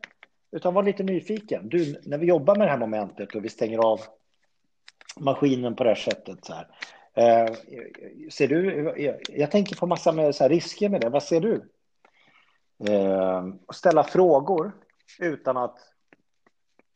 utan 0.54 0.74
var 0.74 0.82
lite 0.82 1.02
nyfiken. 1.02 1.68
Du, 1.68 2.00
när 2.04 2.18
vi 2.18 2.26
jobbar 2.26 2.56
med 2.56 2.66
det 2.66 2.70
här 2.70 2.78
momentet 2.78 3.34
och 3.34 3.44
vi 3.44 3.48
stänger 3.48 3.78
av 3.78 4.00
maskinen 5.20 5.74
på 5.76 5.84
det 5.84 5.90
här 5.90 5.94
sättet. 5.96 6.44
Så 6.44 6.54
här, 6.54 6.66
eh, 7.14 7.54
ser 8.30 8.48
du, 8.48 8.74
jag, 8.96 9.16
jag 9.28 9.50
tänker 9.50 9.76
på 9.76 9.86
massa 9.86 10.12
med, 10.12 10.34
så 10.34 10.44
här, 10.44 10.48
risker 10.48 10.88
med 10.88 11.00
det. 11.00 11.08
Vad 11.08 11.22
ser 11.22 11.40
du? 11.40 11.62
Eh, 12.88 13.46
ställa 13.72 14.04
frågor 14.04 14.72
utan 15.18 15.56
att, 15.56 15.78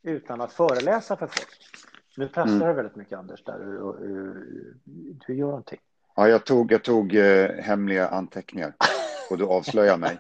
utan 0.03 0.41
att 0.41 0.53
föreläsa 0.53 1.17
för 1.17 1.27
folk. 1.27 1.49
Nu 2.17 2.29
pressar 2.29 2.51
Mm. 2.57 2.69
du 2.69 2.75
väldigt 2.75 2.97
mycket, 2.97 3.19
Anders. 3.19 3.45
Där. 3.45 3.59
Du, 3.59 3.97
du, 4.07 5.17
du 5.27 5.35
gör 5.35 5.47
någonting. 5.47 5.81
Ja, 6.17 6.29
jag 6.29 6.47
tog, 6.47 6.73
jag 6.73 6.85
tog 6.85 7.15
eh, 7.15 7.51
hemliga 7.51 8.09
anteckningar 8.09 8.75
och 9.31 9.39
du 9.39 9.45
avslöjar 9.45 9.97
mig. 9.97 10.19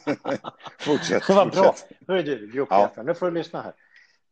fortsätt, 0.78 1.28
var 1.28 1.46
bra. 1.46 1.74
Hörru 2.08 2.22
du, 2.22 2.50
gruppchefen, 2.52 3.06
nu 3.06 3.14
får 3.14 3.26
du 3.26 3.32
lyssna 3.32 3.62
här. 3.62 3.72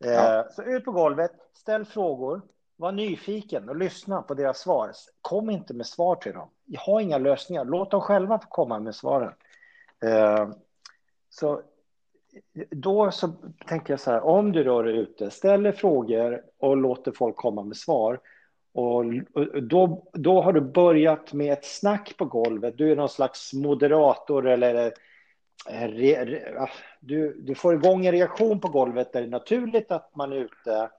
Eh, 0.05 0.13
Ja. 0.13 0.49
Så 0.51 0.63
ut 0.63 0.85
på 0.85 0.93
golvet, 0.93 1.33
ställ 1.55 1.85
frågor, 1.85 2.43
var 2.77 2.93
nyfiken 2.93 3.69
och 3.69 3.77
lyssna 3.77 4.23
på 4.23 4.35
deras 4.35 4.59
svar. 4.59 4.93
Kom 5.21 5.51
inte 5.51 5.75
med 5.75 5.87
svar 5.87 6.17
till 6.17 6.33
dem. 6.33 6.49
Jag 6.65 6.81
har 6.81 7.01
inga 7.01 7.19
lösningar. 7.19 7.65
Låt 7.65 7.91
dem 7.91 8.01
själva 8.01 8.39
komma 8.49 8.79
med 8.79 8.95
svaren. 8.95 9.33
Eh, 10.05 10.49
så 11.31 11.63
då 12.71 13.11
så 13.11 13.29
tänker 13.67 13.93
jag 13.93 14.01
så 14.01 14.11
här, 14.11 14.21
om 14.25 14.53
du 14.53 14.65
rör 14.65 14.85
dig 14.85 14.97
ute, 14.97 15.31
ställer 15.31 15.73
frågor 15.73 16.43
och 16.59 16.77
låter 16.77 17.13
folk 17.13 17.37
komma 17.37 17.63
med 17.63 17.77
svar. 17.77 18.21
Och 18.73 19.05
då, 19.63 20.07
då 20.13 20.41
har 20.43 20.53
du 20.53 20.61
börjat 20.61 21.33
med 21.33 21.53
ett 21.53 21.65
snack 21.65 22.17
på 22.17 22.25
golvet. 22.25 22.79
Du 22.79 22.93
är 22.93 22.97
någon 22.97 23.09
slags 23.09 23.53
moderator 23.53 24.49
eller 24.49 24.87
eh, 25.69 25.89
re, 25.89 26.25
re, 26.25 26.59
ah, 26.59 26.71
du, 27.01 27.41
du 27.41 27.55
får 27.55 27.75
igång 27.75 28.07
en 28.07 28.13
reaktion 28.13 28.61
på 28.61 28.69
golvet 28.69 29.13
där 29.13 29.21
det 29.21 29.27
är 29.27 29.31
naturligt 29.31 29.91
att 29.91 30.17
man 30.17 30.33
är 30.33 30.37
ute. 30.37 30.91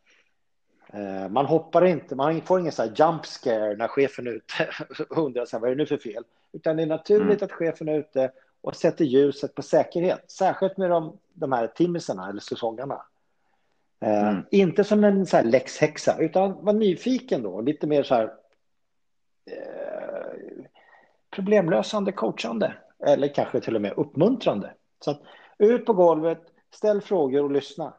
Eh, 0.93 1.29
man 1.29 1.45
hoppar 1.45 1.85
inte, 1.85 2.15
man 2.15 2.41
får 2.41 2.59
ingen 2.59 2.71
så 2.71 2.81
här 2.81 2.93
jump 2.95 3.25
scare 3.25 3.75
när 3.75 3.87
chefen 3.87 4.27
är 4.27 4.31
ute 4.31 4.69
och 5.09 5.25
undrar 5.25 5.45
så 5.45 5.55
här, 5.55 5.61
vad 5.61 5.71
är 5.71 5.75
det 5.75 5.81
nu 5.81 5.85
för 5.85 5.97
fel? 5.97 6.23
Utan 6.53 6.77
det 6.77 6.83
är 6.83 6.87
naturligt 6.87 7.43
att 7.43 7.51
chefen 7.51 7.89
är 7.89 7.97
ute 7.97 8.31
och 8.61 8.75
sätter 8.75 9.05
ljuset 9.05 9.55
på 9.55 9.61
säkerhet. 9.61 10.31
Särskilt 10.31 10.77
med 10.77 10.89
de, 10.89 11.17
de 11.33 11.51
här 11.51 11.67
timmisarna 11.67 12.29
eller 12.29 12.41
säsongerna. 12.41 13.01
Eh, 14.01 14.29
Mm. 14.29 14.43
Inte 14.51 14.83
som 14.83 15.03
en 15.03 15.25
så 15.25 15.37
här 15.37 15.43
läxhäxa, 15.43 16.17
utan 16.19 16.65
var 16.65 16.73
nyfiken 16.73 17.41
då. 17.43 17.61
Lite 17.61 17.87
mer 17.87 18.03
så 18.03 18.15
här 18.15 18.33
eh, 19.45 20.65
problemlösande, 21.29 22.11
coachande. 22.11 22.73
Eller 23.05 23.27
kanske 23.27 23.61
till 23.61 23.75
och 23.75 23.81
med 23.81 23.93
uppmuntrande. 23.97 24.73
Så 24.99 25.11
att, 25.11 25.21
ut 25.57 25.85
på 25.85 25.93
golvet, 25.93 26.41
ställ 26.73 27.01
frågor 27.01 27.43
och 27.43 27.51
lyssna. 27.51 27.93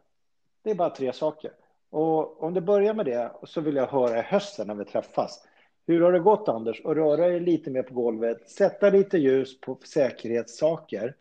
Det 0.62 0.70
är 0.70 0.74
bara 0.74 0.90
tre 0.90 1.12
saker. 1.12 1.52
Och 1.90 2.42
om 2.42 2.54
du 2.54 2.60
börjar 2.60 2.94
med 2.94 3.06
det 3.06 3.32
så 3.44 3.60
vill 3.60 3.76
jag 3.76 3.86
höra 3.86 4.18
i 4.18 4.22
hösten 4.22 4.66
när 4.66 4.74
vi 4.74 4.84
träffas. 4.84 5.44
Hur 5.86 6.00
har 6.00 6.12
det 6.12 6.20
gått 6.20 6.48
Anders? 6.48 6.80
Och 6.80 6.94
röra 6.94 7.16
dig 7.28 7.40
lite 7.40 7.70
mer 7.70 7.82
på 7.82 7.94
golvet, 7.94 8.50
sätta 8.50 8.90
lite 8.90 9.18
ljus 9.18 9.60
på 9.60 9.78
säkerhetssaker. 9.84 11.14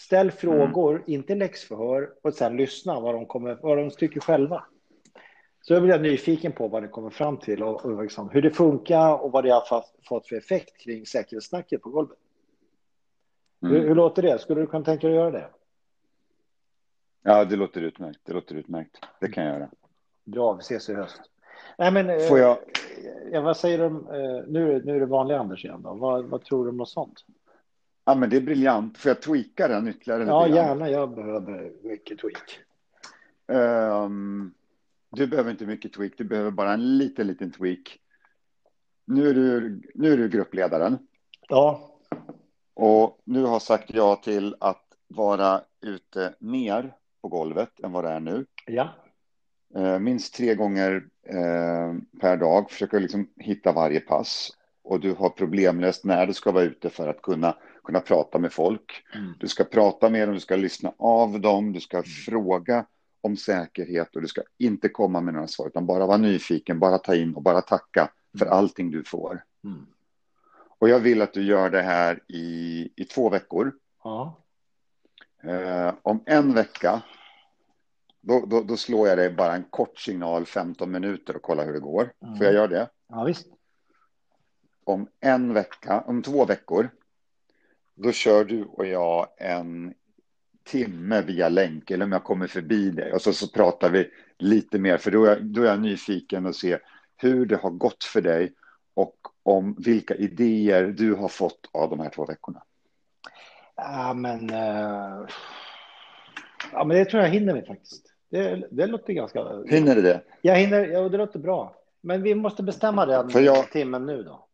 Ställ 0.00 0.30
frågor, 0.30 1.02
inte 1.06 1.34
läxförhör 1.34 2.12
och 2.22 2.34
sen 2.34 2.56
lyssna 2.56 3.00
vad 3.00 3.14
de, 3.14 3.26
kommer, 3.26 3.58
vad 3.62 3.78
de 3.78 3.90
tycker 3.90 4.20
själva. 4.20 4.64
Så 5.62 5.72
jag 5.74 5.82
blir 5.82 5.98
nyfiken 5.98 6.52
på 6.52 6.68
vad 6.68 6.82
ni 6.82 6.88
kommer 6.88 7.10
fram 7.10 7.36
till 7.36 7.62
och, 7.62 7.84
och 7.84 8.02
liksom, 8.02 8.28
hur 8.30 8.42
det 8.42 8.50
funkar 8.50 9.22
och 9.22 9.32
vad 9.32 9.44
det 9.44 9.50
har 9.50 9.84
fått, 10.08 10.26
för 10.28 10.36
effekt 10.36 10.76
kring 10.80 11.06
säkerhetssnacket 11.06 11.82
på 11.82 11.90
golvet. 11.90 12.18
Hur, 13.60 13.70
Mm. 13.70 13.88
hur 13.88 13.94
låter 13.94 14.22
det? 14.22 14.38
Skulle 14.38 14.60
du 14.60 14.66
kunna 14.66 14.84
tänka 14.84 15.06
dig 15.08 15.16
att 15.16 15.22
göra 15.22 15.30
det? 15.30 15.48
Ja, 17.22 17.44
det 17.44 17.56
låter 17.56 17.80
utmärkt. 17.82 18.20
Det 18.24 18.32
låter 18.32 18.54
utmärkt. 18.54 18.96
Det 19.20 19.28
kan 19.28 19.44
jag 19.44 19.54
göra. 19.54 19.70
Bra, 20.24 20.52
vi 20.52 20.60
ses 20.60 20.88
i 20.88 20.94
höst. 20.94 21.20
Nej, 21.78 21.92
men, 21.92 22.10
eh, 22.10 22.18
Får 22.28 22.38
jag- 22.38 22.58
ja, 23.32 23.40
vad 23.40 23.56
säger 23.56 23.78
du 23.78 23.84
eh, 23.86 24.44
nu, 24.48 24.82
nu 24.84 24.96
är 24.96 25.00
det 25.00 25.06
vanliga 25.06 25.38
Anders 25.38 25.64
igen 25.64 25.82
då. 25.82 25.94
Vad, 25.94 26.24
vad 26.24 26.44
tror 26.44 26.64
du 26.64 26.70
om 26.70 26.76
något 26.76 26.88
sånt? 26.88 27.24
Ja, 28.04 28.14
men 28.14 28.30
det 28.30 28.36
är 28.36 28.40
briljant. 28.40 28.98
Får 28.98 29.08
jag 29.08 29.22
tweaka 29.22 29.68
den 29.68 29.88
ytterligare? 29.88 30.20
lite 30.20 30.30
Ja, 30.30 30.46
grann? 30.46 30.56
gärna. 30.56 30.90
Jag 30.90 31.14
behöver 31.14 31.72
mycket 31.82 32.18
tweak. 32.18 32.60
Ehm, 33.52 34.54
du 35.10 35.26
behöver 35.26 35.50
inte 35.50 35.66
mycket 35.66 35.92
tweak, 35.92 36.12
du 36.16 36.24
behöver 36.24 36.50
bara 36.50 36.72
en 36.72 36.98
liten, 36.98 37.26
liten 37.26 37.50
tweak. 37.50 37.98
Nu 39.04 39.28
är 39.28 39.34
du, 39.34 39.82
nu 39.94 40.12
är 40.12 40.16
du 40.16 40.28
gruppledaren 40.28 40.98
Ja, 41.48 41.90
och 42.74 43.20
nu 43.24 43.42
har 43.44 43.58
sagt 43.60 43.90
ja 43.94 44.16
till 44.16 44.56
att 44.60 44.84
vara 45.08 45.60
ute 45.80 46.34
mer 46.38 46.94
på 47.22 47.28
golvet 47.28 47.80
än 47.80 47.92
vad 47.92 48.04
det 48.04 48.10
är 48.10 48.20
nu. 48.20 48.46
ja, 48.66 48.88
Eh, 49.76 49.98
minst 49.98 50.34
tre 50.34 50.54
gånger 50.54 51.08
eh, 51.26 51.94
per 52.20 52.36
dag, 52.36 52.70
försöka 52.70 52.98
liksom 52.98 53.28
hitta 53.36 53.72
varje 53.72 54.00
pass. 54.00 54.50
Och 54.82 55.00
du 55.00 55.12
har 55.14 55.28
problemlöst 55.30 56.04
när 56.04 56.26
du 56.26 56.32
ska 56.34 56.52
vara 56.52 56.64
ute 56.64 56.90
för 56.90 57.08
att 57.08 57.22
kunna, 57.22 57.56
kunna 57.90 58.00
prata 58.00 58.38
med 58.38 58.52
folk. 58.52 59.04
Mm. 59.14 59.34
Du 59.38 59.48
ska 59.48 59.64
prata 59.64 60.10
med 60.10 60.28
dem, 60.28 60.34
du 60.34 60.40
ska 60.40 60.56
lyssna 60.56 60.92
av 60.98 61.40
dem, 61.40 61.72
du 61.72 61.80
ska 61.80 62.02
fråga 62.02 62.86
om 63.20 63.36
säkerhet 63.36 64.16
och 64.16 64.22
du 64.22 64.28
ska 64.28 64.42
inte 64.58 64.88
komma 64.88 65.20
med 65.20 65.34
några 65.34 65.46
svar 65.46 65.66
utan 65.66 65.86
bara 65.86 66.06
vara 66.06 66.16
nyfiken, 66.16 66.78
bara 66.78 66.98
ta 66.98 67.14
in 67.14 67.34
och 67.34 67.42
bara 67.42 67.60
tacka 67.60 68.10
för 68.38 68.46
allting 68.46 68.90
du 68.90 69.04
får. 69.04 69.44
Mm. 69.64 69.86
Och 70.78 70.88
jag 70.88 71.00
vill 71.00 71.22
att 71.22 71.32
du 71.32 71.42
gör 71.42 71.70
det 71.70 71.82
här 71.82 72.22
i, 72.28 72.88
i 72.96 73.04
två 73.04 73.28
veckor. 73.28 73.72
ja. 74.04 74.36
Eh, 75.42 75.94
om 76.02 76.22
en 76.26 76.54
vecka, 76.54 77.02
då, 78.20 78.46
då, 78.46 78.62
då 78.62 78.76
slår 78.76 79.08
jag 79.08 79.18
dig 79.18 79.30
bara 79.30 79.54
en 79.54 79.64
kort 79.70 79.98
signal, 79.98 80.46
15 80.46 80.90
minuter 80.90 81.36
och 81.36 81.42
kolla 81.42 81.64
hur 81.64 81.72
det 81.72 81.80
går. 81.80 82.12
Mm. 82.22 82.36
Får 82.36 82.46
jag 82.46 82.54
göra 82.54 82.66
det? 82.66 82.88
ja 83.08 83.24
visst. 83.24 83.46
Om 84.84 85.08
en 85.20 85.54
vecka, 85.54 86.00
om 86.00 86.22
två 86.22 86.44
veckor, 86.44 86.90
då 88.02 88.12
kör 88.12 88.44
du 88.44 88.64
och 88.64 88.86
jag 88.86 89.26
en 89.38 89.94
timme 90.64 91.22
via 91.22 91.48
länk, 91.48 91.90
eller 91.90 92.04
om 92.04 92.12
jag 92.12 92.24
kommer 92.24 92.46
förbi 92.46 92.90
dig. 92.90 93.12
Och 93.12 93.22
så, 93.22 93.32
så 93.32 93.48
pratar 93.48 93.90
vi 93.90 94.10
lite 94.38 94.78
mer, 94.78 94.96
för 94.96 95.10
då 95.10 95.24
är, 95.24 95.28
jag, 95.28 95.44
då 95.44 95.62
är 95.62 95.66
jag 95.66 95.80
nyfiken 95.80 96.46
och 96.46 96.56
se 96.56 96.78
hur 97.16 97.46
det 97.46 97.56
har 97.56 97.70
gått 97.70 98.04
för 98.04 98.20
dig 98.20 98.52
och 98.94 99.16
om 99.42 99.76
vilka 99.78 100.14
idéer 100.14 100.84
du 100.86 101.14
har 101.14 101.28
fått 101.28 101.70
av 101.72 101.90
de 101.90 102.00
här 102.00 102.10
två 102.10 102.24
veckorna. 102.26 102.62
Ja, 103.76 104.14
men, 104.14 104.50
eh, 104.50 105.26
ja, 106.72 106.84
men 106.84 106.88
det 106.96 107.04
tror 107.04 107.22
jag 107.22 107.30
hinner 107.30 107.54
vi 107.54 107.62
faktiskt. 107.62 108.06
Det, 108.30 108.68
det 108.70 108.86
låter 108.86 109.12
ganska... 109.12 109.62
Hinner 109.66 109.94
du 109.94 110.02
det? 110.02 110.20
Jag 110.42 110.56
hinner, 110.56 110.86
ja, 110.86 111.08
det 111.08 111.18
låter 111.18 111.38
bra. 111.38 111.76
Men 112.00 112.22
vi 112.22 112.34
måste 112.34 112.62
bestämma 112.62 113.06
den 113.06 113.44
jag- 113.44 113.70
timmen 113.70 114.06
nu 114.06 114.22
då. 114.22 114.46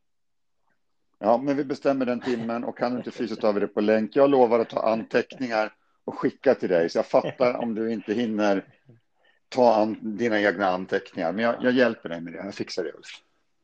Ja, 1.19 1.39
men 1.39 1.57
vi 1.57 1.65
bestämmer 1.65 2.07
den 2.07 2.21
timmen 2.21 2.65
och 2.65 2.79
kan 2.79 2.93
du 2.93 2.99
inte 2.99 3.11
fysiskt 3.11 3.41
tar 3.41 3.53
vi 3.53 3.61
det 3.61 3.69
på 3.69 3.81
länk. 3.81 4.17
Jag 4.17 4.31
lovar 4.31 4.61
att 4.61 4.69
ta 4.69 4.81
anteckningar 4.81 5.73
och 6.05 6.19
skicka 6.19 6.55
till 6.55 6.69
dig. 6.69 6.91
Så 6.91 6.99
jag 6.99 7.07
fattar 7.07 7.55
om 7.63 7.75
du 7.75 7.93
inte 7.93 8.13
hinner 8.13 8.65
ta 9.49 9.75
an, 9.75 9.99
dina 10.01 10.41
egna 10.41 10.67
anteckningar. 10.67 11.33
Men 11.33 11.45
jag, 11.45 11.55
jag, 11.61 11.73
hjälper 11.73 12.09
dig 12.09 12.21
med 12.21 12.33
det. 12.33 12.45
Jag 12.45 12.55
fixar 12.55 12.85
det, 12.85 12.93
Ulf. 12.93 13.07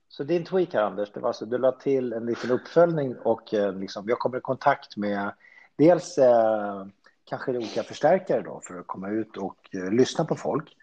Så 0.09 0.25
din 0.25 0.45
tweak 0.45 0.75
här, 0.75 0.83
Anders, 0.83 1.13
det 1.13 1.21
var 1.21 1.29
alltså 1.29 1.47
du 1.47 1.59
la 1.59 1.73
till 1.73 2.13
en 2.13 2.27
liten 2.27 2.51
uppföljning 2.51 3.17
och 3.17 3.55
eh, 3.55 3.73
liksom, 3.73 4.09
jag 4.09 4.19
kommer 4.19 4.39
i 4.39 4.41
kontakt 4.41 4.97
med 4.97 5.33
dels 5.77 6.19
eh, 6.19 6.87
kanske 7.25 7.51
olika 7.51 7.83
förstärkare 7.83 8.43
då 8.43 8.61
för 8.65 8.79
att 8.79 8.87
komma 8.87 9.09
ut 9.09 9.37
och 9.37 9.57
eh, 9.73 9.91
lyssna 9.91 10.25
på 10.25 10.37
folk. 10.37 10.77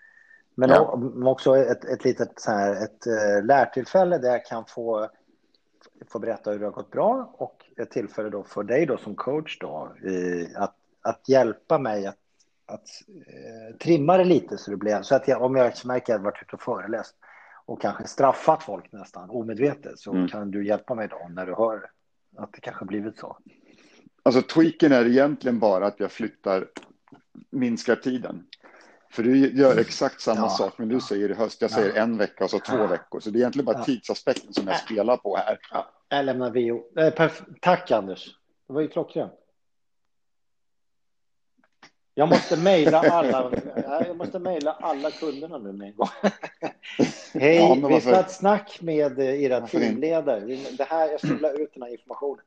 Men 0.55 0.69
ja. 0.69 0.99
också 1.25 1.57
ett, 1.57 1.85
ett 1.85 2.05
litet 2.05 2.31
så 2.35 2.51
här, 2.51 2.83
ett 2.83 3.07
uh, 3.07 3.45
lärtillfälle 3.45 4.17
där 4.17 4.29
jag 4.29 4.45
kan 4.45 4.65
få, 4.65 5.09
få 6.07 6.19
berätta 6.19 6.51
hur 6.51 6.59
det 6.59 6.65
har 6.65 6.71
gått 6.71 6.91
bra 6.91 7.33
och 7.33 7.65
ett 7.77 7.91
tillfälle 7.91 8.29
då 8.29 8.43
för 8.43 8.63
dig 8.63 8.85
då 8.85 8.97
som 8.97 9.15
coach 9.15 9.57
då 9.59 9.95
i, 10.03 10.47
att, 10.55 10.75
att 11.01 11.29
hjälpa 11.29 11.79
mig 11.79 12.05
att, 12.05 12.17
att 12.65 12.87
uh, 13.09 13.77
trimma 13.77 14.17
det 14.17 14.23
lite 14.23 14.57
så 14.57 14.71
det 14.71 14.77
blir 14.77 15.01
så 15.01 15.15
att 15.15 15.27
jag, 15.27 15.41
om 15.41 15.55
jag 15.55 15.73
märker 15.85 16.13
att 16.13 16.19
jag 16.19 16.19
varit 16.19 16.41
ute 16.41 16.55
och 16.55 16.61
föreläst 16.61 17.15
och 17.65 17.81
kanske 17.81 18.07
straffat 18.07 18.63
folk 18.63 18.91
nästan 18.91 19.29
omedvetet 19.29 19.99
så 19.99 20.11
mm. 20.11 20.27
kan 20.27 20.51
du 20.51 20.65
hjälpa 20.65 20.95
mig 20.95 21.07
då 21.07 21.27
när 21.29 21.45
du 21.45 21.55
hör 21.55 21.89
att 22.37 22.53
det 22.53 22.61
kanske 22.61 22.85
blivit 22.85 23.17
så. 23.17 23.37
Alltså 24.23 24.41
tweaken 24.41 24.91
är 24.91 25.05
egentligen 25.05 25.59
bara 25.59 25.87
att 25.87 25.99
jag 25.99 26.11
flyttar, 26.11 26.67
minskar 27.49 27.95
tiden. 27.95 28.43
För 29.11 29.23
du 29.23 29.57
gör 29.57 29.77
exakt 29.77 30.21
samma 30.21 30.39
ja, 30.39 30.49
sak, 30.49 30.73
men 30.77 30.87
du 30.87 30.95
ja. 30.95 31.01
säger 31.01 31.29
i 31.29 31.33
höst, 31.33 31.61
jag 31.61 31.71
säger 31.71 31.95
ja. 31.95 32.01
en 32.01 32.17
vecka 32.17 32.43
och 32.43 32.49
så 32.49 32.59
två 32.59 32.87
veckor. 32.87 33.19
Så 33.19 33.29
det 33.29 33.37
är 33.37 33.39
egentligen 33.39 33.65
bara 33.65 33.83
tidsaspekten 33.83 34.53
som 34.53 34.67
jag 34.67 34.79
spelar 34.79 35.17
på 35.17 35.37
här. 35.37 35.59
Jag 36.09 36.25
lämnar 36.25 36.51
VO. 36.51 36.99
Eh, 36.99 37.31
Tack 37.61 37.91
Anders, 37.91 38.25
det 38.67 38.73
var 38.73 38.81
ju 38.81 38.87
klockrent. 38.87 39.33
Jag 42.19 42.29
måste 42.29 42.57
mejla 42.57 42.99
alla, 42.99 43.51
jag 44.07 44.17
måste 44.17 44.39
mejla 44.39 44.71
alla 44.71 45.11
kunderna 45.11 45.57
nu 45.57 45.71
med 45.71 45.87
en 45.87 45.95
gång. 45.95 46.07
Hej, 47.33 47.55
ja, 47.55 47.73
vi 47.73 48.11
ha 48.11 48.19
ett 48.19 48.31
snack 48.31 48.79
med 48.81 49.19
eh, 49.19 49.43
era 49.43 49.67
teamledare. 49.67 50.39
Det 50.77 50.83
här, 50.83 51.09
jag 51.11 51.19
ska 51.19 51.29
la 51.29 51.51
ut 51.51 51.73
den 51.73 51.83
här 51.83 51.91
informationen. 51.91 52.43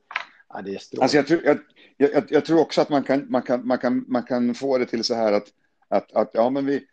Ja, 0.53 0.61
det 0.61 0.71
är 0.71 1.01
alltså 1.01 1.17
jag, 1.17 1.27
tror, 1.27 1.41
jag, 1.43 1.57
jag, 1.97 2.23
jag, 2.29 2.45
tror 2.45 2.61
också 2.61 2.81
att 2.81 2.89
man 2.89 3.03
kan, 3.03 3.31
man, 3.31 3.41
kan, 3.41 3.67
man, 3.67 3.77
kan, 3.77 4.05
man 4.07 4.23
kan 4.23 4.55
få 4.55 4.77
det 4.77 4.85
till 4.85 5.03
så 5.03 5.15
här 5.15 5.33
att, 5.33 5.47
att, 5.93 6.11
att 6.11 6.29
ja, 6.33 6.49
men 6.49 6.65
vi, 6.65 6.87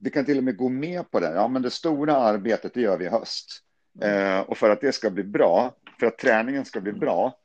vi 0.00 0.10
kan 0.10 0.24
till 0.24 0.38
och 0.38 0.44
med 0.44 0.56
gå 0.56 0.68
med 0.68 1.10
på 1.10 1.20
det. 1.20 1.32
Ja, 1.34 1.48
men 1.48 1.62
det 1.62 1.70
stora 1.70 2.16
arbetet 2.16 2.74
det 2.74 2.80
gör 2.80 2.98
vi 2.98 3.04
i 3.04 3.08
höst. 3.08 3.60
Eh, 4.00 4.40
och 4.40 4.58
för 4.58 4.70
att 4.70 4.80
det 4.80 4.92
ska 4.92 5.10
bli 5.10 5.24
bra, 5.24 5.74
för 6.00 6.06
att 6.06 6.18
träningen 6.18 6.64
ska 6.64 6.80
bli 6.80 6.92
bra, 6.92 7.38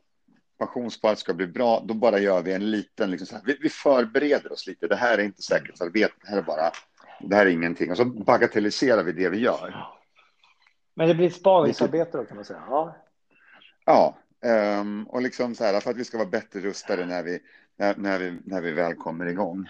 pensionssparet 0.60 1.20
ska 1.20 1.34
bli 1.34 1.48
bra, 1.48 1.84
då 1.86 1.94
bara 1.94 2.20
gör 2.20 2.42
vi 2.42 2.54
en 2.54 2.72
liten, 2.72 3.12
liksom 3.12 3.28
här, 3.32 3.42
vi, 3.46 3.58
vi, 3.62 3.70
förbereder 3.70 4.52
oss 4.52 4.68
lite. 4.68 4.88
Det 4.88 4.96
här 4.96 5.18
är 5.18 5.24
inte 5.24 5.42
säkerhetsarbete, 5.42 6.14
det 6.22 6.30
här 6.30 6.38
är 6.38 6.42
bara, 6.42 6.72
det 7.22 7.36
här 7.36 7.46
är 7.46 7.50
ingenting. 7.50 7.92
Och 7.92 7.98
så 7.98 8.06
bagatelliserar 8.06 9.04
vi 9.04 9.12
det 9.12 9.30
vi 9.30 9.40
gör. 9.40 9.88
Men 10.96 11.08
det 11.08 11.16
blir 11.16 11.28
ett 11.28 11.36
spaningsarbete 11.36 12.18
då 12.18 12.26
kan 12.26 12.36
man 12.36 12.46
säga? 12.46 12.64
Ja. 12.68 12.96
Ja, 13.86 14.18
um, 14.80 15.08
och 15.08 15.22
liksom 15.22 15.56
så 15.56 15.64
här 15.64 15.80
för 15.80 15.92
att 15.92 15.98
vi 15.98 16.06
ska 16.06 16.18
vara 16.18 16.30
bättre 16.30 16.60
rustade 16.60 17.06
när 17.06 17.24
vi, 17.24 17.40
när, 17.78 17.96
när 17.98 18.20
vi, 18.20 18.40
när 18.46 18.62
vi 18.62 18.72
väl 18.72 18.96
kommer 18.96 19.26
igång. 19.26 19.70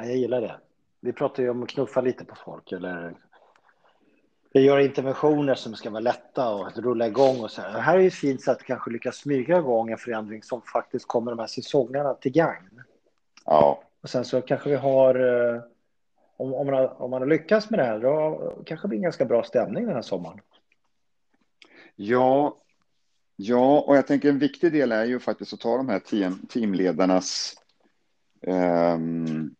Ja, 0.00 0.06
jag 0.06 0.16
gillar 0.16 0.40
det. 0.40 0.56
Vi 1.00 1.12
pratar 1.12 1.42
ju 1.42 1.50
om 1.50 1.62
att 1.62 1.68
knuffa 1.68 2.00
lite 2.00 2.24
på 2.24 2.34
folk 2.34 2.72
eller 2.72 3.14
vi 4.52 4.60
gör 4.60 4.78
interventioner 4.78 5.54
som 5.54 5.74
ska 5.74 5.90
vara 5.90 6.00
lätta 6.00 6.54
och 6.54 6.76
rulla 6.76 7.06
igång 7.06 7.40
och 7.40 7.50
så 7.50 7.62
här. 7.62 7.72
Det 7.72 7.80
här 7.80 7.98
är 7.98 8.02
ju 8.02 8.10
fint 8.10 8.42
så 8.42 8.50
att 8.50 8.62
kanske 8.62 8.90
lyckas 8.90 9.16
smyga 9.16 9.58
igång 9.58 9.90
en 9.90 9.98
förändring 9.98 10.42
som 10.42 10.62
faktiskt 10.62 11.08
kommer 11.08 11.30
de 11.30 11.38
här 11.38 11.46
säsongerna 11.46 12.14
till 12.14 12.32
gagn. 12.32 12.82
Ja. 13.44 13.82
Och 14.02 14.10
sen 14.10 14.24
så 14.24 14.40
kanske 14.40 14.70
vi 14.70 14.76
har, 14.76 15.14
eh, 15.14 15.62
om, 16.36 16.54
om, 16.54 16.66
man, 16.66 16.74
har, 16.74 17.02
om 17.02 17.10
man 17.10 17.22
har 17.22 17.28
lyckats 17.28 17.70
med 17.70 17.78
det 17.78 17.84
här, 17.84 17.98
då 17.98 18.62
kanske 18.66 18.84
det 18.84 18.88
blir 18.88 18.98
en 18.98 19.02
ganska 19.02 19.24
bra 19.24 19.42
stämning 19.42 19.86
den 19.86 19.94
här 19.94 20.02
sommaren. 20.02 20.40
Ja, 21.96 22.56
ja, 23.36 23.80
och 23.80 23.96
jag 23.96 24.06
tänker 24.06 24.28
en 24.28 24.38
viktig 24.38 24.72
del 24.72 24.92
är 24.92 25.04
ju 25.04 25.20
faktiskt 25.20 25.52
att 25.52 25.60
ta 25.60 25.76
de 25.76 25.88
här 25.88 25.98
team, 25.98 26.46
teamledarnas 26.48 27.54
um, 28.46 29.54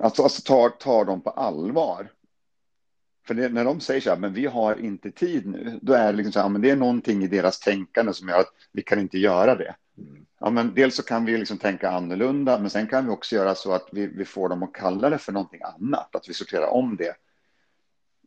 alltså, 0.00 0.22
alltså 0.22 0.42
tar, 0.42 0.68
tar 0.68 1.04
dem 1.04 1.20
på 1.20 1.30
allvar. 1.30 2.10
För 3.26 3.34
det, 3.34 3.48
när 3.48 3.64
de 3.64 3.80
säger 3.80 4.00
så 4.00 4.10
här, 4.10 4.16
men 4.16 4.32
vi 4.32 4.46
har 4.46 4.80
inte 4.80 5.10
tid 5.10 5.46
nu, 5.46 5.78
då 5.82 5.92
är 5.92 6.06
det 6.06 6.16
liksom 6.16 6.32
så 6.32 6.40
här, 6.40 6.48
men 6.48 6.62
det 6.62 6.70
är 6.70 6.76
någonting 6.76 7.24
i 7.24 7.26
deras 7.26 7.60
tänkande 7.60 8.12
som 8.12 8.28
gör 8.28 8.40
att 8.40 8.52
vi 8.72 8.82
kan 8.82 9.00
inte 9.00 9.18
göra 9.18 9.54
det. 9.54 9.74
Ja, 10.40 10.50
men 10.50 10.74
dels 10.74 10.96
så 10.96 11.02
kan 11.02 11.24
vi 11.24 11.38
liksom 11.38 11.58
tänka 11.58 11.90
annorlunda, 11.90 12.58
men 12.58 12.70
sen 12.70 12.86
kan 12.86 13.04
vi 13.04 13.10
också 13.10 13.36
göra 13.36 13.54
så 13.54 13.72
att 13.72 13.88
vi, 13.92 14.06
vi 14.06 14.24
får 14.24 14.48
dem 14.48 14.62
att 14.62 14.72
kalla 14.72 15.10
det 15.10 15.18
för 15.18 15.32
någonting 15.32 15.60
annat, 15.62 16.14
att 16.14 16.28
vi 16.28 16.34
sorterar 16.34 16.66
om 16.66 16.96
det 16.96 17.16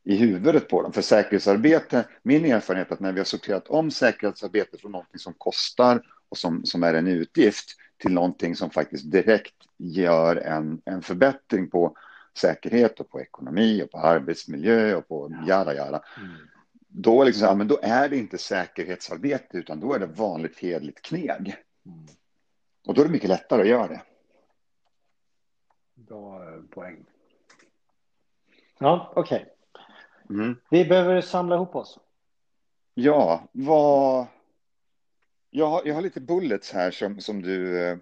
i 0.04 0.16
huvudet 0.16 0.70
på 0.70 0.82
dem. 0.82 0.94
För 0.94 1.02
säkerhetsarbete, 1.02 2.06
min 2.24 2.46
erfarenhet 2.46 2.90
är 2.90 2.94
att 2.94 3.00
när 3.00 3.12
vi 3.12 3.20
har 3.20 3.26
sorterat 3.26 3.68
om 3.68 3.92
säkerhetsarbete 3.92 4.78
från 4.78 4.92
någonting 4.92 5.20
som 5.20 5.34
kostar 5.34 6.02
och 6.30 6.38
som, 6.38 6.66
som 6.66 6.84
är 6.84 6.94
en 6.94 7.08
utgift 7.08 7.66
till 7.98 8.14
någonting 8.14 8.56
som 8.56 8.70
faktiskt 8.70 9.12
direkt 9.12 9.56
gör 9.78 10.36
en, 10.36 10.82
en 10.86 11.02
förbättring 11.02 11.70
på 11.70 11.98
säkerhet 12.38 13.00
och 13.00 13.10
på 13.10 13.22
ekonomi 13.22 13.84
och 13.84 13.92
på 13.92 13.98
arbetsmiljö 13.98 14.96
och 14.96 15.08
på 15.08 15.32
jada 15.48 15.76
jada. 15.76 16.04
Mm. 16.18 16.38
Då, 16.88 17.24
liksom, 17.24 17.58
men 17.58 17.68
då 17.68 17.80
är 17.82 18.10
det 18.10 18.18
inte 18.18 18.38
säkerhetsarbete 18.38 19.58
utan 19.58 19.80
då 19.80 19.94
är 19.94 20.00
det 20.00 20.06
vanligt 20.06 20.60
hedligt 20.60 21.02
kneg. 21.02 21.56
Mm. 21.86 22.06
Och 22.88 22.94
då 22.94 23.02
är 23.02 23.06
det 23.06 23.12
mycket 23.12 23.30
lättare 23.30 23.62
att 23.62 23.68
göra 23.68 23.88
det. 23.88 24.02
Bra 25.94 26.44
eh, 26.44 26.62
poäng. 26.70 27.06
Ja, 28.78 29.14
okej. 29.16 29.46
Okay. 29.46 30.38
Mm. 30.40 30.56
Vi 30.70 30.86
behöver 30.86 31.22
samla 31.22 31.56
ihop 31.56 31.76
oss. 31.76 32.00
Ja, 32.94 33.44
vad... 33.52 34.26
Jag 35.58 35.68
har, 35.68 35.82
jag 35.86 35.96
har 35.96 36.02
lite 36.02 36.22
bullets 36.22 36.72
här 36.74 36.92
som, 36.92 37.20
som 37.20 37.42
du... 37.42 37.88
Eh, 37.90 37.98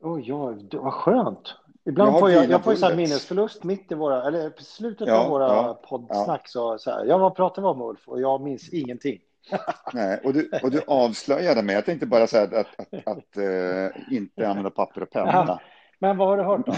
oh, 0.00 0.20
ja, 0.28 0.54
vad 0.72 0.92
skönt. 0.92 1.54
Ibland 1.84 2.12
jag 2.12 2.20
får 2.20 2.30
jag, 2.30 2.50
jag 2.50 2.64
får 2.64 2.74
så 2.74 2.86
här 2.86 2.96
minnesförlust 2.96 3.64
mitt 3.64 3.92
i 3.92 3.94
våra, 3.94 4.26
eller 4.26 4.52
slutet 4.58 5.08
ja, 5.08 5.24
av 5.24 5.30
våra 5.30 5.46
ja, 5.46 5.82
poddsnack. 5.88 6.40
Ja. 6.44 6.48
Så, 6.48 6.78
så 6.78 6.90
här, 6.90 7.04
ja, 7.04 7.18
vad 7.18 7.36
pratar 7.36 7.62
vi 7.62 7.68
om 7.68 7.82
Ulf? 7.82 8.08
Och 8.08 8.20
jag 8.20 8.40
minns 8.40 8.68
ingenting. 8.68 9.20
Nej, 9.92 10.20
och 10.24 10.32
du, 10.32 10.50
och 10.62 10.70
du 10.70 10.82
avslöjade 10.86 11.62
mig. 11.62 11.74
Jag 11.74 11.84
tänkte 11.84 12.06
bara 12.06 12.26
säga 12.26 12.42
att, 12.42 12.54
att, 12.54 12.94
att, 12.94 13.06
att 13.06 13.38
uh, 13.38 14.14
inte 14.14 14.48
använda 14.48 14.70
papper 14.70 15.02
och 15.02 15.10
penna. 15.10 15.60
Men 15.98 16.16
vad 16.16 16.28
har 16.28 16.36
du 16.36 16.42
hört 16.42 16.66
då? 16.66 16.74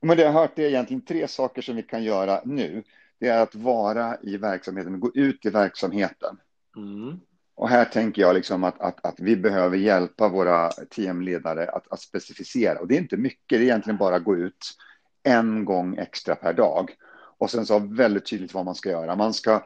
men 0.00 0.16
det 0.16 0.22
jag 0.22 0.32
har 0.32 0.40
hört 0.40 0.58
är 0.58 0.62
egentligen 0.62 1.04
tre 1.04 1.28
saker 1.28 1.62
som 1.62 1.76
vi 1.76 1.82
kan 1.82 2.02
göra 2.02 2.40
nu. 2.44 2.82
Det 3.18 3.28
är 3.28 3.42
att 3.42 3.54
vara 3.54 4.16
i 4.22 4.36
verksamheten, 4.36 5.00
gå 5.00 5.10
ut 5.14 5.46
i 5.46 5.50
verksamheten. 5.50 6.36
Mm. 6.76 7.20
Och 7.58 7.68
här 7.68 7.84
tänker 7.84 8.22
jag 8.22 8.34
liksom 8.34 8.64
att, 8.64 8.80
att, 8.80 9.06
att 9.06 9.20
vi 9.20 9.36
behöver 9.36 9.76
hjälpa 9.76 10.28
våra 10.28 10.70
teamledare 10.70 11.68
att, 11.68 11.92
att 11.92 12.00
specificera. 12.00 12.78
Och 12.78 12.88
det 12.88 12.94
är 12.94 13.00
inte 13.00 13.16
mycket, 13.16 13.48
det 13.48 13.56
är 13.56 13.62
egentligen 13.62 13.96
bara 13.96 14.16
att 14.16 14.24
gå 14.24 14.36
ut 14.36 14.74
en 15.22 15.64
gång 15.64 15.96
extra 15.96 16.34
per 16.34 16.52
dag. 16.52 16.90
Och 17.38 17.50
sen 17.50 17.66
så 17.66 17.78
väldigt 17.78 18.26
tydligt 18.26 18.54
vad 18.54 18.64
man 18.64 18.74
ska 18.74 18.90
göra. 18.90 19.16
Man 19.16 19.34
ska, 19.34 19.64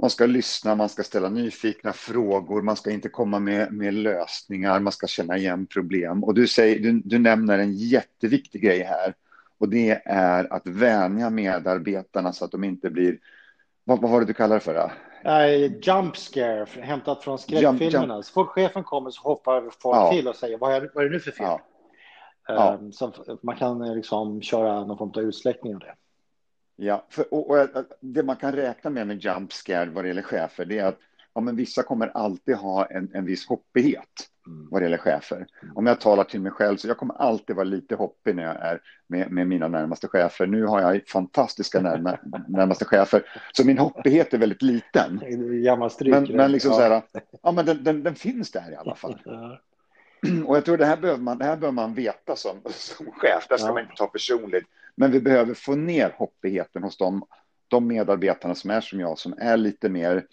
man 0.00 0.10
ska 0.10 0.26
lyssna, 0.26 0.74
man 0.74 0.88
ska 0.88 1.02
ställa 1.02 1.28
nyfikna 1.28 1.92
frågor, 1.92 2.62
man 2.62 2.76
ska 2.76 2.90
inte 2.90 3.08
komma 3.08 3.38
med, 3.38 3.72
med 3.72 3.94
lösningar, 3.94 4.80
man 4.80 4.92
ska 4.92 5.06
känna 5.06 5.36
igen 5.36 5.66
problem. 5.66 6.24
Och 6.24 6.34
du, 6.34 6.46
säger, 6.46 6.80
du, 6.80 7.02
du 7.04 7.18
nämner 7.18 7.58
en 7.58 7.72
jätteviktig 7.72 8.62
grej 8.62 8.82
här. 8.82 9.14
Och 9.58 9.68
det 9.68 10.02
är 10.04 10.52
att 10.52 10.66
vänja 10.66 11.30
medarbetarna 11.30 12.32
så 12.32 12.44
att 12.44 12.52
de 12.52 12.64
inte 12.64 12.90
blir, 12.90 13.18
vad, 13.84 14.00
vad 14.00 14.10
var 14.10 14.20
det 14.20 14.26
du 14.26 14.34
kallar 14.34 14.54
det 14.54 14.60
för? 14.60 14.92
Uh, 15.26 15.78
jump 15.82 16.16
scare, 16.16 16.66
hämtat 16.80 17.24
från 17.24 17.38
skräckfilmerna. 17.38 18.14
Jump, 18.14 18.24
Så 18.24 18.32
fort 18.32 18.48
chefen 18.48 18.84
kommer 18.84 19.10
så 19.10 19.22
hoppar 19.22 19.70
folk 19.80 19.96
ja. 19.96 20.10
till 20.12 20.28
och 20.28 20.36
säger 20.36 20.58
vad 20.58 20.74
är, 20.74 20.90
vad 20.94 21.04
är 21.04 21.08
det 21.08 21.14
nu 21.14 21.20
för 21.20 21.30
film? 21.30 21.48
Ja. 22.46 22.78
Um, 22.80 22.92
så 22.92 23.12
man 23.42 23.56
kan 23.56 23.94
liksom 23.94 24.42
köra 24.42 24.84
någon 24.84 24.98
form 24.98 25.12
av 25.16 25.22
utsläckning 25.22 25.74
av 25.74 25.80
det. 25.80 25.94
Ja, 26.76 27.06
för, 27.10 27.34
och, 27.34 27.50
och, 27.50 27.68
det 28.00 28.22
man 28.22 28.36
kan 28.36 28.52
räkna 28.52 28.90
med 28.90 29.06
med 29.06 29.24
jump 29.24 29.52
scare 29.52 29.90
vad 29.90 30.04
det 30.04 30.08
gäller 30.08 30.22
chefer, 30.22 30.64
det 30.64 30.78
är 30.78 30.86
att 30.86 30.98
ja, 31.34 31.40
men 31.40 31.56
vissa 31.56 31.82
kommer 31.82 32.08
alltid 32.08 32.56
ha 32.56 32.86
en, 32.86 33.10
en 33.14 33.24
viss 33.24 33.46
hoppighet 33.46 34.28
mm. 34.46 34.68
vad 34.70 34.80
det 34.80 34.84
gäller 34.84 34.98
chefer. 34.98 35.46
Mm. 35.62 35.76
Om 35.76 35.86
jag 35.86 36.00
talar 36.00 36.24
till 36.24 36.40
mig 36.40 36.52
själv 36.52 36.76
så 36.76 36.88
jag 36.88 36.96
kommer 36.96 37.14
alltid 37.14 37.56
vara 37.56 37.64
lite 37.64 37.94
hoppig 37.94 38.36
när 38.36 38.42
jag 38.42 38.56
är 38.56 38.80
med, 39.06 39.30
med 39.30 39.46
mina 39.46 39.68
närmaste 39.68 40.08
chefer. 40.08 40.46
Nu 40.46 40.64
har 40.64 40.80
jag 40.80 41.08
fantastiska 41.08 41.80
närma, 41.80 42.18
närmaste 42.48 42.84
chefer, 42.84 43.22
så 43.52 43.66
min 43.66 43.78
hoppighet 43.78 44.34
är 44.34 44.38
väldigt 44.38 44.62
liten. 44.62 45.20
Men, 46.10 46.36
men 46.36 46.52
liksom 46.52 46.70
ja. 46.70 46.76
så 46.76 46.82
här, 46.82 47.02
ja 47.42 47.52
men 47.52 47.66
den, 47.66 47.84
den, 47.84 48.02
den, 48.02 48.14
finns 48.14 48.50
där 48.50 48.72
i 48.72 48.76
alla 48.76 48.94
fall. 48.94 49.18
Och 50.46 50.56
jag 50.56 50.64
tror 50.64 50.76
det 50.76 50.86
här 50.86 50.96
behöver 50.96 51.20
man, 51.20 51.38
det 51.38 51.44
här 51.44 51.56
behöver 51.56 51.74
man 51.74 51.94
veta 51.94 52.36
som, 52.36 52.60
som 52.70 53.06
chef, 53.06 53.46
det 53.48 53.58
ska 53.58 53.66
ja. 53.66 53.72
man 53.72 53.82
inte 53.82 53.94
ta 53.96 54.06
personligt. 54.06 54.64
Men 54.94 55.10
vi 55.10 55.20
behöver 55.20 55.54
få 55.54 55.74
ner 55.74 56.14
hoppigheten 56.16 56.82
hos 56.82 56.96
de, 56.96 57.24
de 57.68 57.86
medarbetarna 57.86 58.54
som 58.54 58.70
är 58.70 58.80
som 58.80 59.00
jag, 59.00 59.18
som 59.18 59.34
är 59.38 59.56
lite 59.56 59.88
mer 59.88 60.26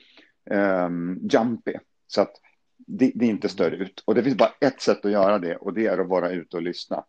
um, 0.49 1.19
jumpy. 1.31 1.73
Så 2.07 2.21
att 2.21 2.31
det, 2.89 3.11
det, 3.15 3.25
inte 3.25 3.49
större 3.49 3.75
ut. 3.75 4.03
Och 4.05 4.15
det 4.15 4.23
finns 4.23 4.37
bara 4.37 4.53
ett 4.59 4.81
sätt 4.81 5.05
att 5.05 5.11
göra 5.11 5.39
det 5.39 5.55
och 5.55 5.73
det 5.73 5.87
är 5.87 5.97
att 5.97 6.07
vara 6.07 6.31
ute 6.31 6.57
och 6.57 6.63
lyssna. 6.63 7.03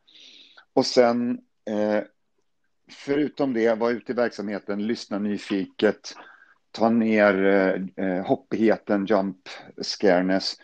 Och 0.72 0.86
sen, 0.86 1.40
eh, 1.70 2.04
förutom 2.90 3.52
det, 3.52 3.74
vara 3.74 3.90
ute 3.90 4.12
i 4.12 4.14
verksamheten, 4.14 4.86
lyssna 4.86 5.18
nyfiket, 5.18 6.14
ta 6.70 6.90
ner 6.90 7.44
eh, 7.44 8.06
eh, 8.06 8.26
hoppigheten, 8.26 9.06
jump 9.06 9.48
scareness. 9.82 10.54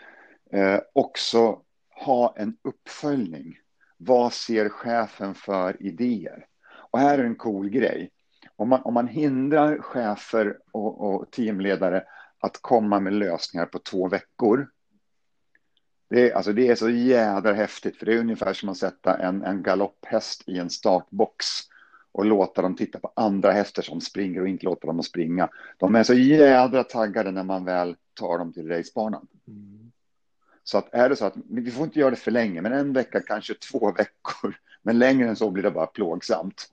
Eh, 0.53 0.81
också 0.93 1.61
ha 2.05 2.35
en 2.39 2.57
uppföljning. 2.65 3.59
Vad 3.97 4.33
ser 4.33 4.69
chefen 4.69 5.35
för 5.35 5.83
idéer? 5.83 6.47
Och 6.91 6.99
här 6.99 7.19
är 7.19 7.25
en 7.25 7.37
cool 7.37 7.69
grej. 7.69 8.11
Om 8.57 8.69
man, 8.69 8.83
om 8.83 8.95
man 8.95 9.09
hindrar 9.09 9.79
chefer 9.79 10.59
och, 10.73 11.01
och 11.01 11.31
teamledare 11.31 12.05
att 12.41 12.63
komma 12.63 13.01
med 13.01 13.13
lösningar 13.13 13.67
på 13.67 13.79
två 13.79 14.09
veckor. 14.09 14.69
Det 16.09 16.31
är, 16.31 16.37
alltså 16.37 16.53
det 16.53 16.69
är 16.69 16.75
så 16.75 16.91
jädra 16.91 17.53
häftigt, 17.53 17.97
för 17.97 18.07
det 18.07 18.15
är 18.15 18.19
ungefär 18.19 18.53
som 18.53 18.69
att 18.69 18.77
sätta 18.77 19.19
en, 19.19 19.43
en 19.43 19.63
galopphäst 19.63 20.49
i 20.49 20.59
en 20.59 20.71
startbox 20.71 21.47
och 22.13 22.25
låta 22.25 22.63
dem 22.63 22.77
titta 22.77 22.99
på 22.99 23.13
andra 23.17 23.53
hästar 23.53 23.83
som 23.83 24.01
springer 24.01 24.41
och 24.41 24.49
inte 24.49 24.65
låta 24.65 24.87
dem 24.87 25.03
springa. 25.03 25.49
De 25.77 25.95
är 25.95 26.03
så 26.03 26.15
jädra 26.15 26.85
taggade 26.85 27.31
när 27.31 27.45
man 27.45 27.65
väl 27.65 27.97
tar 28.15 28.39
dem 28.39 28.53
till 28.53 28.69
racebanan. 28.69 29.27
Mm. 29.49 29.93
Så 30.65 30.79
att 30.79 30.95
är 30.95 31.09
det 31.09 31.17
så 31.17 31.25
att 31.25 31.35
vi 31.51 31.71
får 31.71 31.85
inte 31.85 31.99
göra 31.99 32.11
det 32.11 32.17
för 32.17 32.31
länge, 32.31 32.61
men 32.63 32.73
en 32.73 32.93
vecka, 32.93 33.21
kanske 33.21 33.55
två 33.55 33.93
veckor, 33.93 34.57
men 34.83 34.99
längre 34.99 35.29
än 35.29 35.37
så 35.37 35.51
blir 35.51 35.63
det 35.63 35.71
bara 35.71 35.87
plågsamt. 35.87 36.73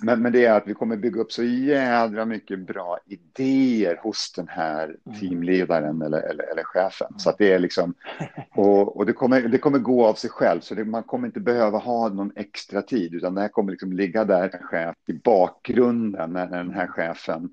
Men, 0.00 0.22
men 0.22 0.32
det 0.32 0.44
är 0.44 0.52
att 0.52 0.66
vi 0.66 0.74
kommer 0.74 0.96
bygga 0.96 1.20
upp 1.20 1.32
så 1.32 1.42
jädra 1.42 2.24
mycket 2.24 2.66
bra 2.66 2.98
idéer 3.06 3.96
hos 4.02 4.32
den 4.36 4.48
här 4.48 4.84
mm. 4.84 5.20
teamledaren 5.20 6.02
eller, 6.02 6.18
eller, 6.18 6.44
eller 6.44 6.62
chefen. 6.64 7.18
Så 7.18 7.30
att 7.30 7.38
det 7.38 7.52
är 7.52 7.58
liksom, 7.58 7.94
och, 8.54 8.96
och 8.96 9.06
det, 9.06 9.12
kommer, 9.12 9.40
det 9.40 9.58
kommer 9.58 9.78
gå 9.78 10.06
av 10.06 10.14
sig 10.14 10.30
själv, 10.30 10.60
så 10.60 10.74
det, 10.74 10.84
man 10.84 11.02
kommer 11.02 11.26
inte 11.26 11.40
behöva 11.40 11.78
ha 11.78 12.08
någon 12.08 12.32
extra 12.36 12.82
tid, 12.82 13.14
utan 13.14 13.34
det 13.34 13.40
här 13.40 13.48
kommer 13.48 13.70
liksom 13.70 13.92
ligga 13.92 14.24
där, 14.24 14.50
en 14.54 14.62
chef 14.62 14.96
i 15.08 15.12
bakgrunden 15.12 16.32
när, 16.32 16.46
när 16.46 16.58
den 16.64 16.74
här 16.74 16.86
chefen 16.86 17.50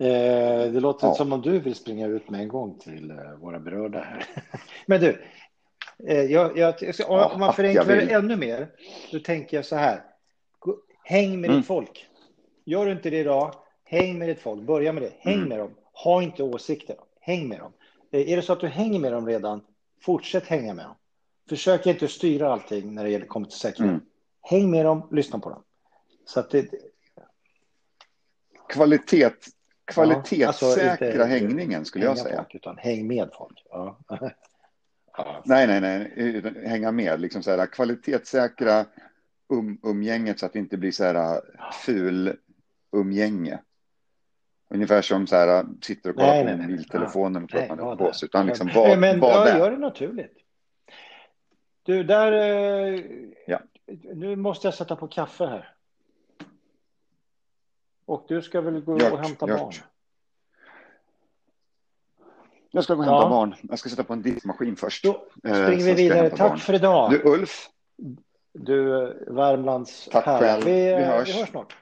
Eh, 0.00 0.72
det 0.72 0.80
låter 0.80 1.06
ja. 1.06 1.14
som 1.14 1.32
om 1.32 1.42
du 1.42 1.58
vill 1.58 1.74
springa 1.74 2.06
ut 2.06 2.30
med 2.30 2.40
en 2.40 2.48
gång 2.48 2.78
till 2.78 3.10
eh, 3.10 3.16
våra 3.40 3.58
berörda 3.58 3.98
här. 3.98 4.24
Men 4.86 5.00
du, 5.00 5.22
eh, 6.08 6.22
jag, 6.22 6.58
jag, 6.58 6.74
om 7.08 7.40
man 7.40 7.54
förenklar 7.54 7.84
det 7.84 8.12
ännu 8.12 8.36
mer, 8.36 8.68
då 9.12 9.18
tänker 9.18 9.56
jag 9.56 9.64
så 9.64 9.76
här. 9.76 10.02
Häng 11.04 11.40
med 11.40 11.50
mm. 11.50 11.60
ditt 11.60 11.66
folk. 11.66 12.06
Gör 12.64 12.86
du 12.86 12.92
inte 12.92 13.10
det 13.10 13.18
idag, 13.18 13.54
häng 13.84 14.18
med 14.18 14.28
ditt 14.28 14.40
folk. 14.40 14.62
Börja 14.62 14.92
med 14.92 15.02
det. 15.02 15.12
Häng 15.18 15.34
mm. 15.34 15.48
med 15.48 15.58
dem. 15.58 15.74
Ha 15.92 16.22
inte 16.22 16.42
åsikter. 16.42 16.96
Häng 17.20 17.48
med 17.48 17.58
dem. 17.58 17.72
Är 18.10 18.36
det 18.36 18.42
så 18.42 18.52
att 18.52 18.60
du 18.60 18.66
hänger 18.66 19.00
med 19.00 19.12
dem 19.12 19.26
redan, 19.26 19.60
fortsätt 20.02 20.46
hänga 20.46 20.74
med 20.74 20.84
dem. 20.84 20.94
Försök 21.48 21.86
inte 21.86 22.08
styra 22.08 22.52
allting 22.52 22.94
när 22.94 23.04
det 23.04 23.10
gäller 23.10 23.26
kommer 23.26 23.46
till 23.46 23.58
säkerhet. 23.58 23.90
Mm. 23.90 24.00
Häng 24.42 24.70
med 24.70 24.84
dem, 24.84 25.08
lyssna 25.10 25.38
på 25.38 25.50
dem. 25.50 25.62
Så 26.24 26.40
att 26.40 26.50
det... 26.50 26.70
Kvalitet, 28.68 29.30
kvalitetssäkra 29.84 30.84
ja, 31.00 31.06
alltså 31.06 31.24
hängningen 31.24 31.84
skulle 31.84 32.04
jag 32.04 32.18
säga. 32.18 32.36
Folk, 32.36 32.54
utan 32.54 32.78
häng 32.78 33.06
med 33.06 33.28
folk. 33.32 33.66
Ja. 33.70 33.98
ja. 35.16 35.42
Nej, 35.44 35.66
nej, 35.66 35.80
nej, 35.80 36.42
hänga 36.66 36.92
med, 36.92 37.20
liksom 37.20 37.42
så 37.42 37.50
här, 37.50 37.66
kvalitetssäkra 37.66 38.86
um, 39.50 39.78
umgänget 39.82 40.38
så 40.38 40.46
att 40.46 40.52
det 40.52 40.58
inte 40.58 40.76
blir 40.76 40.92
så 40.92 41.04
här 41.04 41.40
ful 41.72 42.36
umgänge. 42.92 43.58
Ungefär 44.68 45.02
som 45.02 45.26
så 45.26 45.36
här, 45.36 45.64
sitter 45.80 46.10
och 46.10 46.16
kollar 46.16 46.44
nej, 46.44 46.56
på 46.56 46.62
mobiltelefonen 46.62 47.44
och 47.44 47.50
tror 47.50 47.62
att 47.62 47.68
man 47.68 47.78
är 47.78 47.96
på 47.96 48.12
sig. 48.12 48.26
Utan 48.26 48.46
liksom, 48.46 48.70
vad, 48.74 48.98
men, 48.98 49.20
vad 49.20 49.48
ja, 49.48 49.58
gör 49.58 49.70
det 49.70 49.78
naturligt. 49.78 50.36
Du, 51.82 52.04
där... 52.04 52.32
Eh, 52.32 53.00
ja. 53.46 53.60
Nu 54.14 54.36
måste 54.36 54.66
jag 54.66 54.74
sätta 54.74 54.96
på 54.96 55.08
kaffe 55.08 55.46
här. 55.46 55.74
Och 58.04 58.24
du 58.28 58.42
ska 58.42 58.60
väl 58.60 58.80
gå 58.80 58.98
gjort, 58.98 59.12
och 59.12 59.18
hämta 59.18 59.48
gjort. 59.48 59.58
barn? 59.58 59.72
Jag 62.70 62.84
ska 62.84 62.94
gå 62.94 63.00
och 63.00 63.04
hämta 63.04 63.22
ja. 63.22 63.28
barn. 63.28 63.54
Jag 63.62 63.78
ska 63.78 63.88
sätta 63.88 64.04
på 64.04 64.12
en 64.12 64.22
diskmaskin 64.22 64.76
först. 64.76 65.04
Då 65.04 65.10
eh, 65.44 65.64
springer 65.64 65.84
vi 65.84 65.94
vidare. 65.94 66.30
Tack 66.30 66.38
barn. 66.38 66.58
för 66.58 66.74
idag. 66.74 67.10
Du, 67.10 67.22
Ulf. 67.24 67.68
Du, 68.52 68.90
Värmlands 69.28 70.08
Tack 70.12 70.26
här. 70.26 70.38
själv. 70.38 70.64
Vi, 70.64 70.72
vi, 70.72 71.02
hörs. 71.02 71.28
vi 71.28 71.32
hörs 71.32 71.48
snart. 71.48 71.76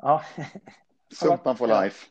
Ja. 0.00 0.22
Sumpan 1.14 1.56
for 1.56 1.66
life. 1.82 2.06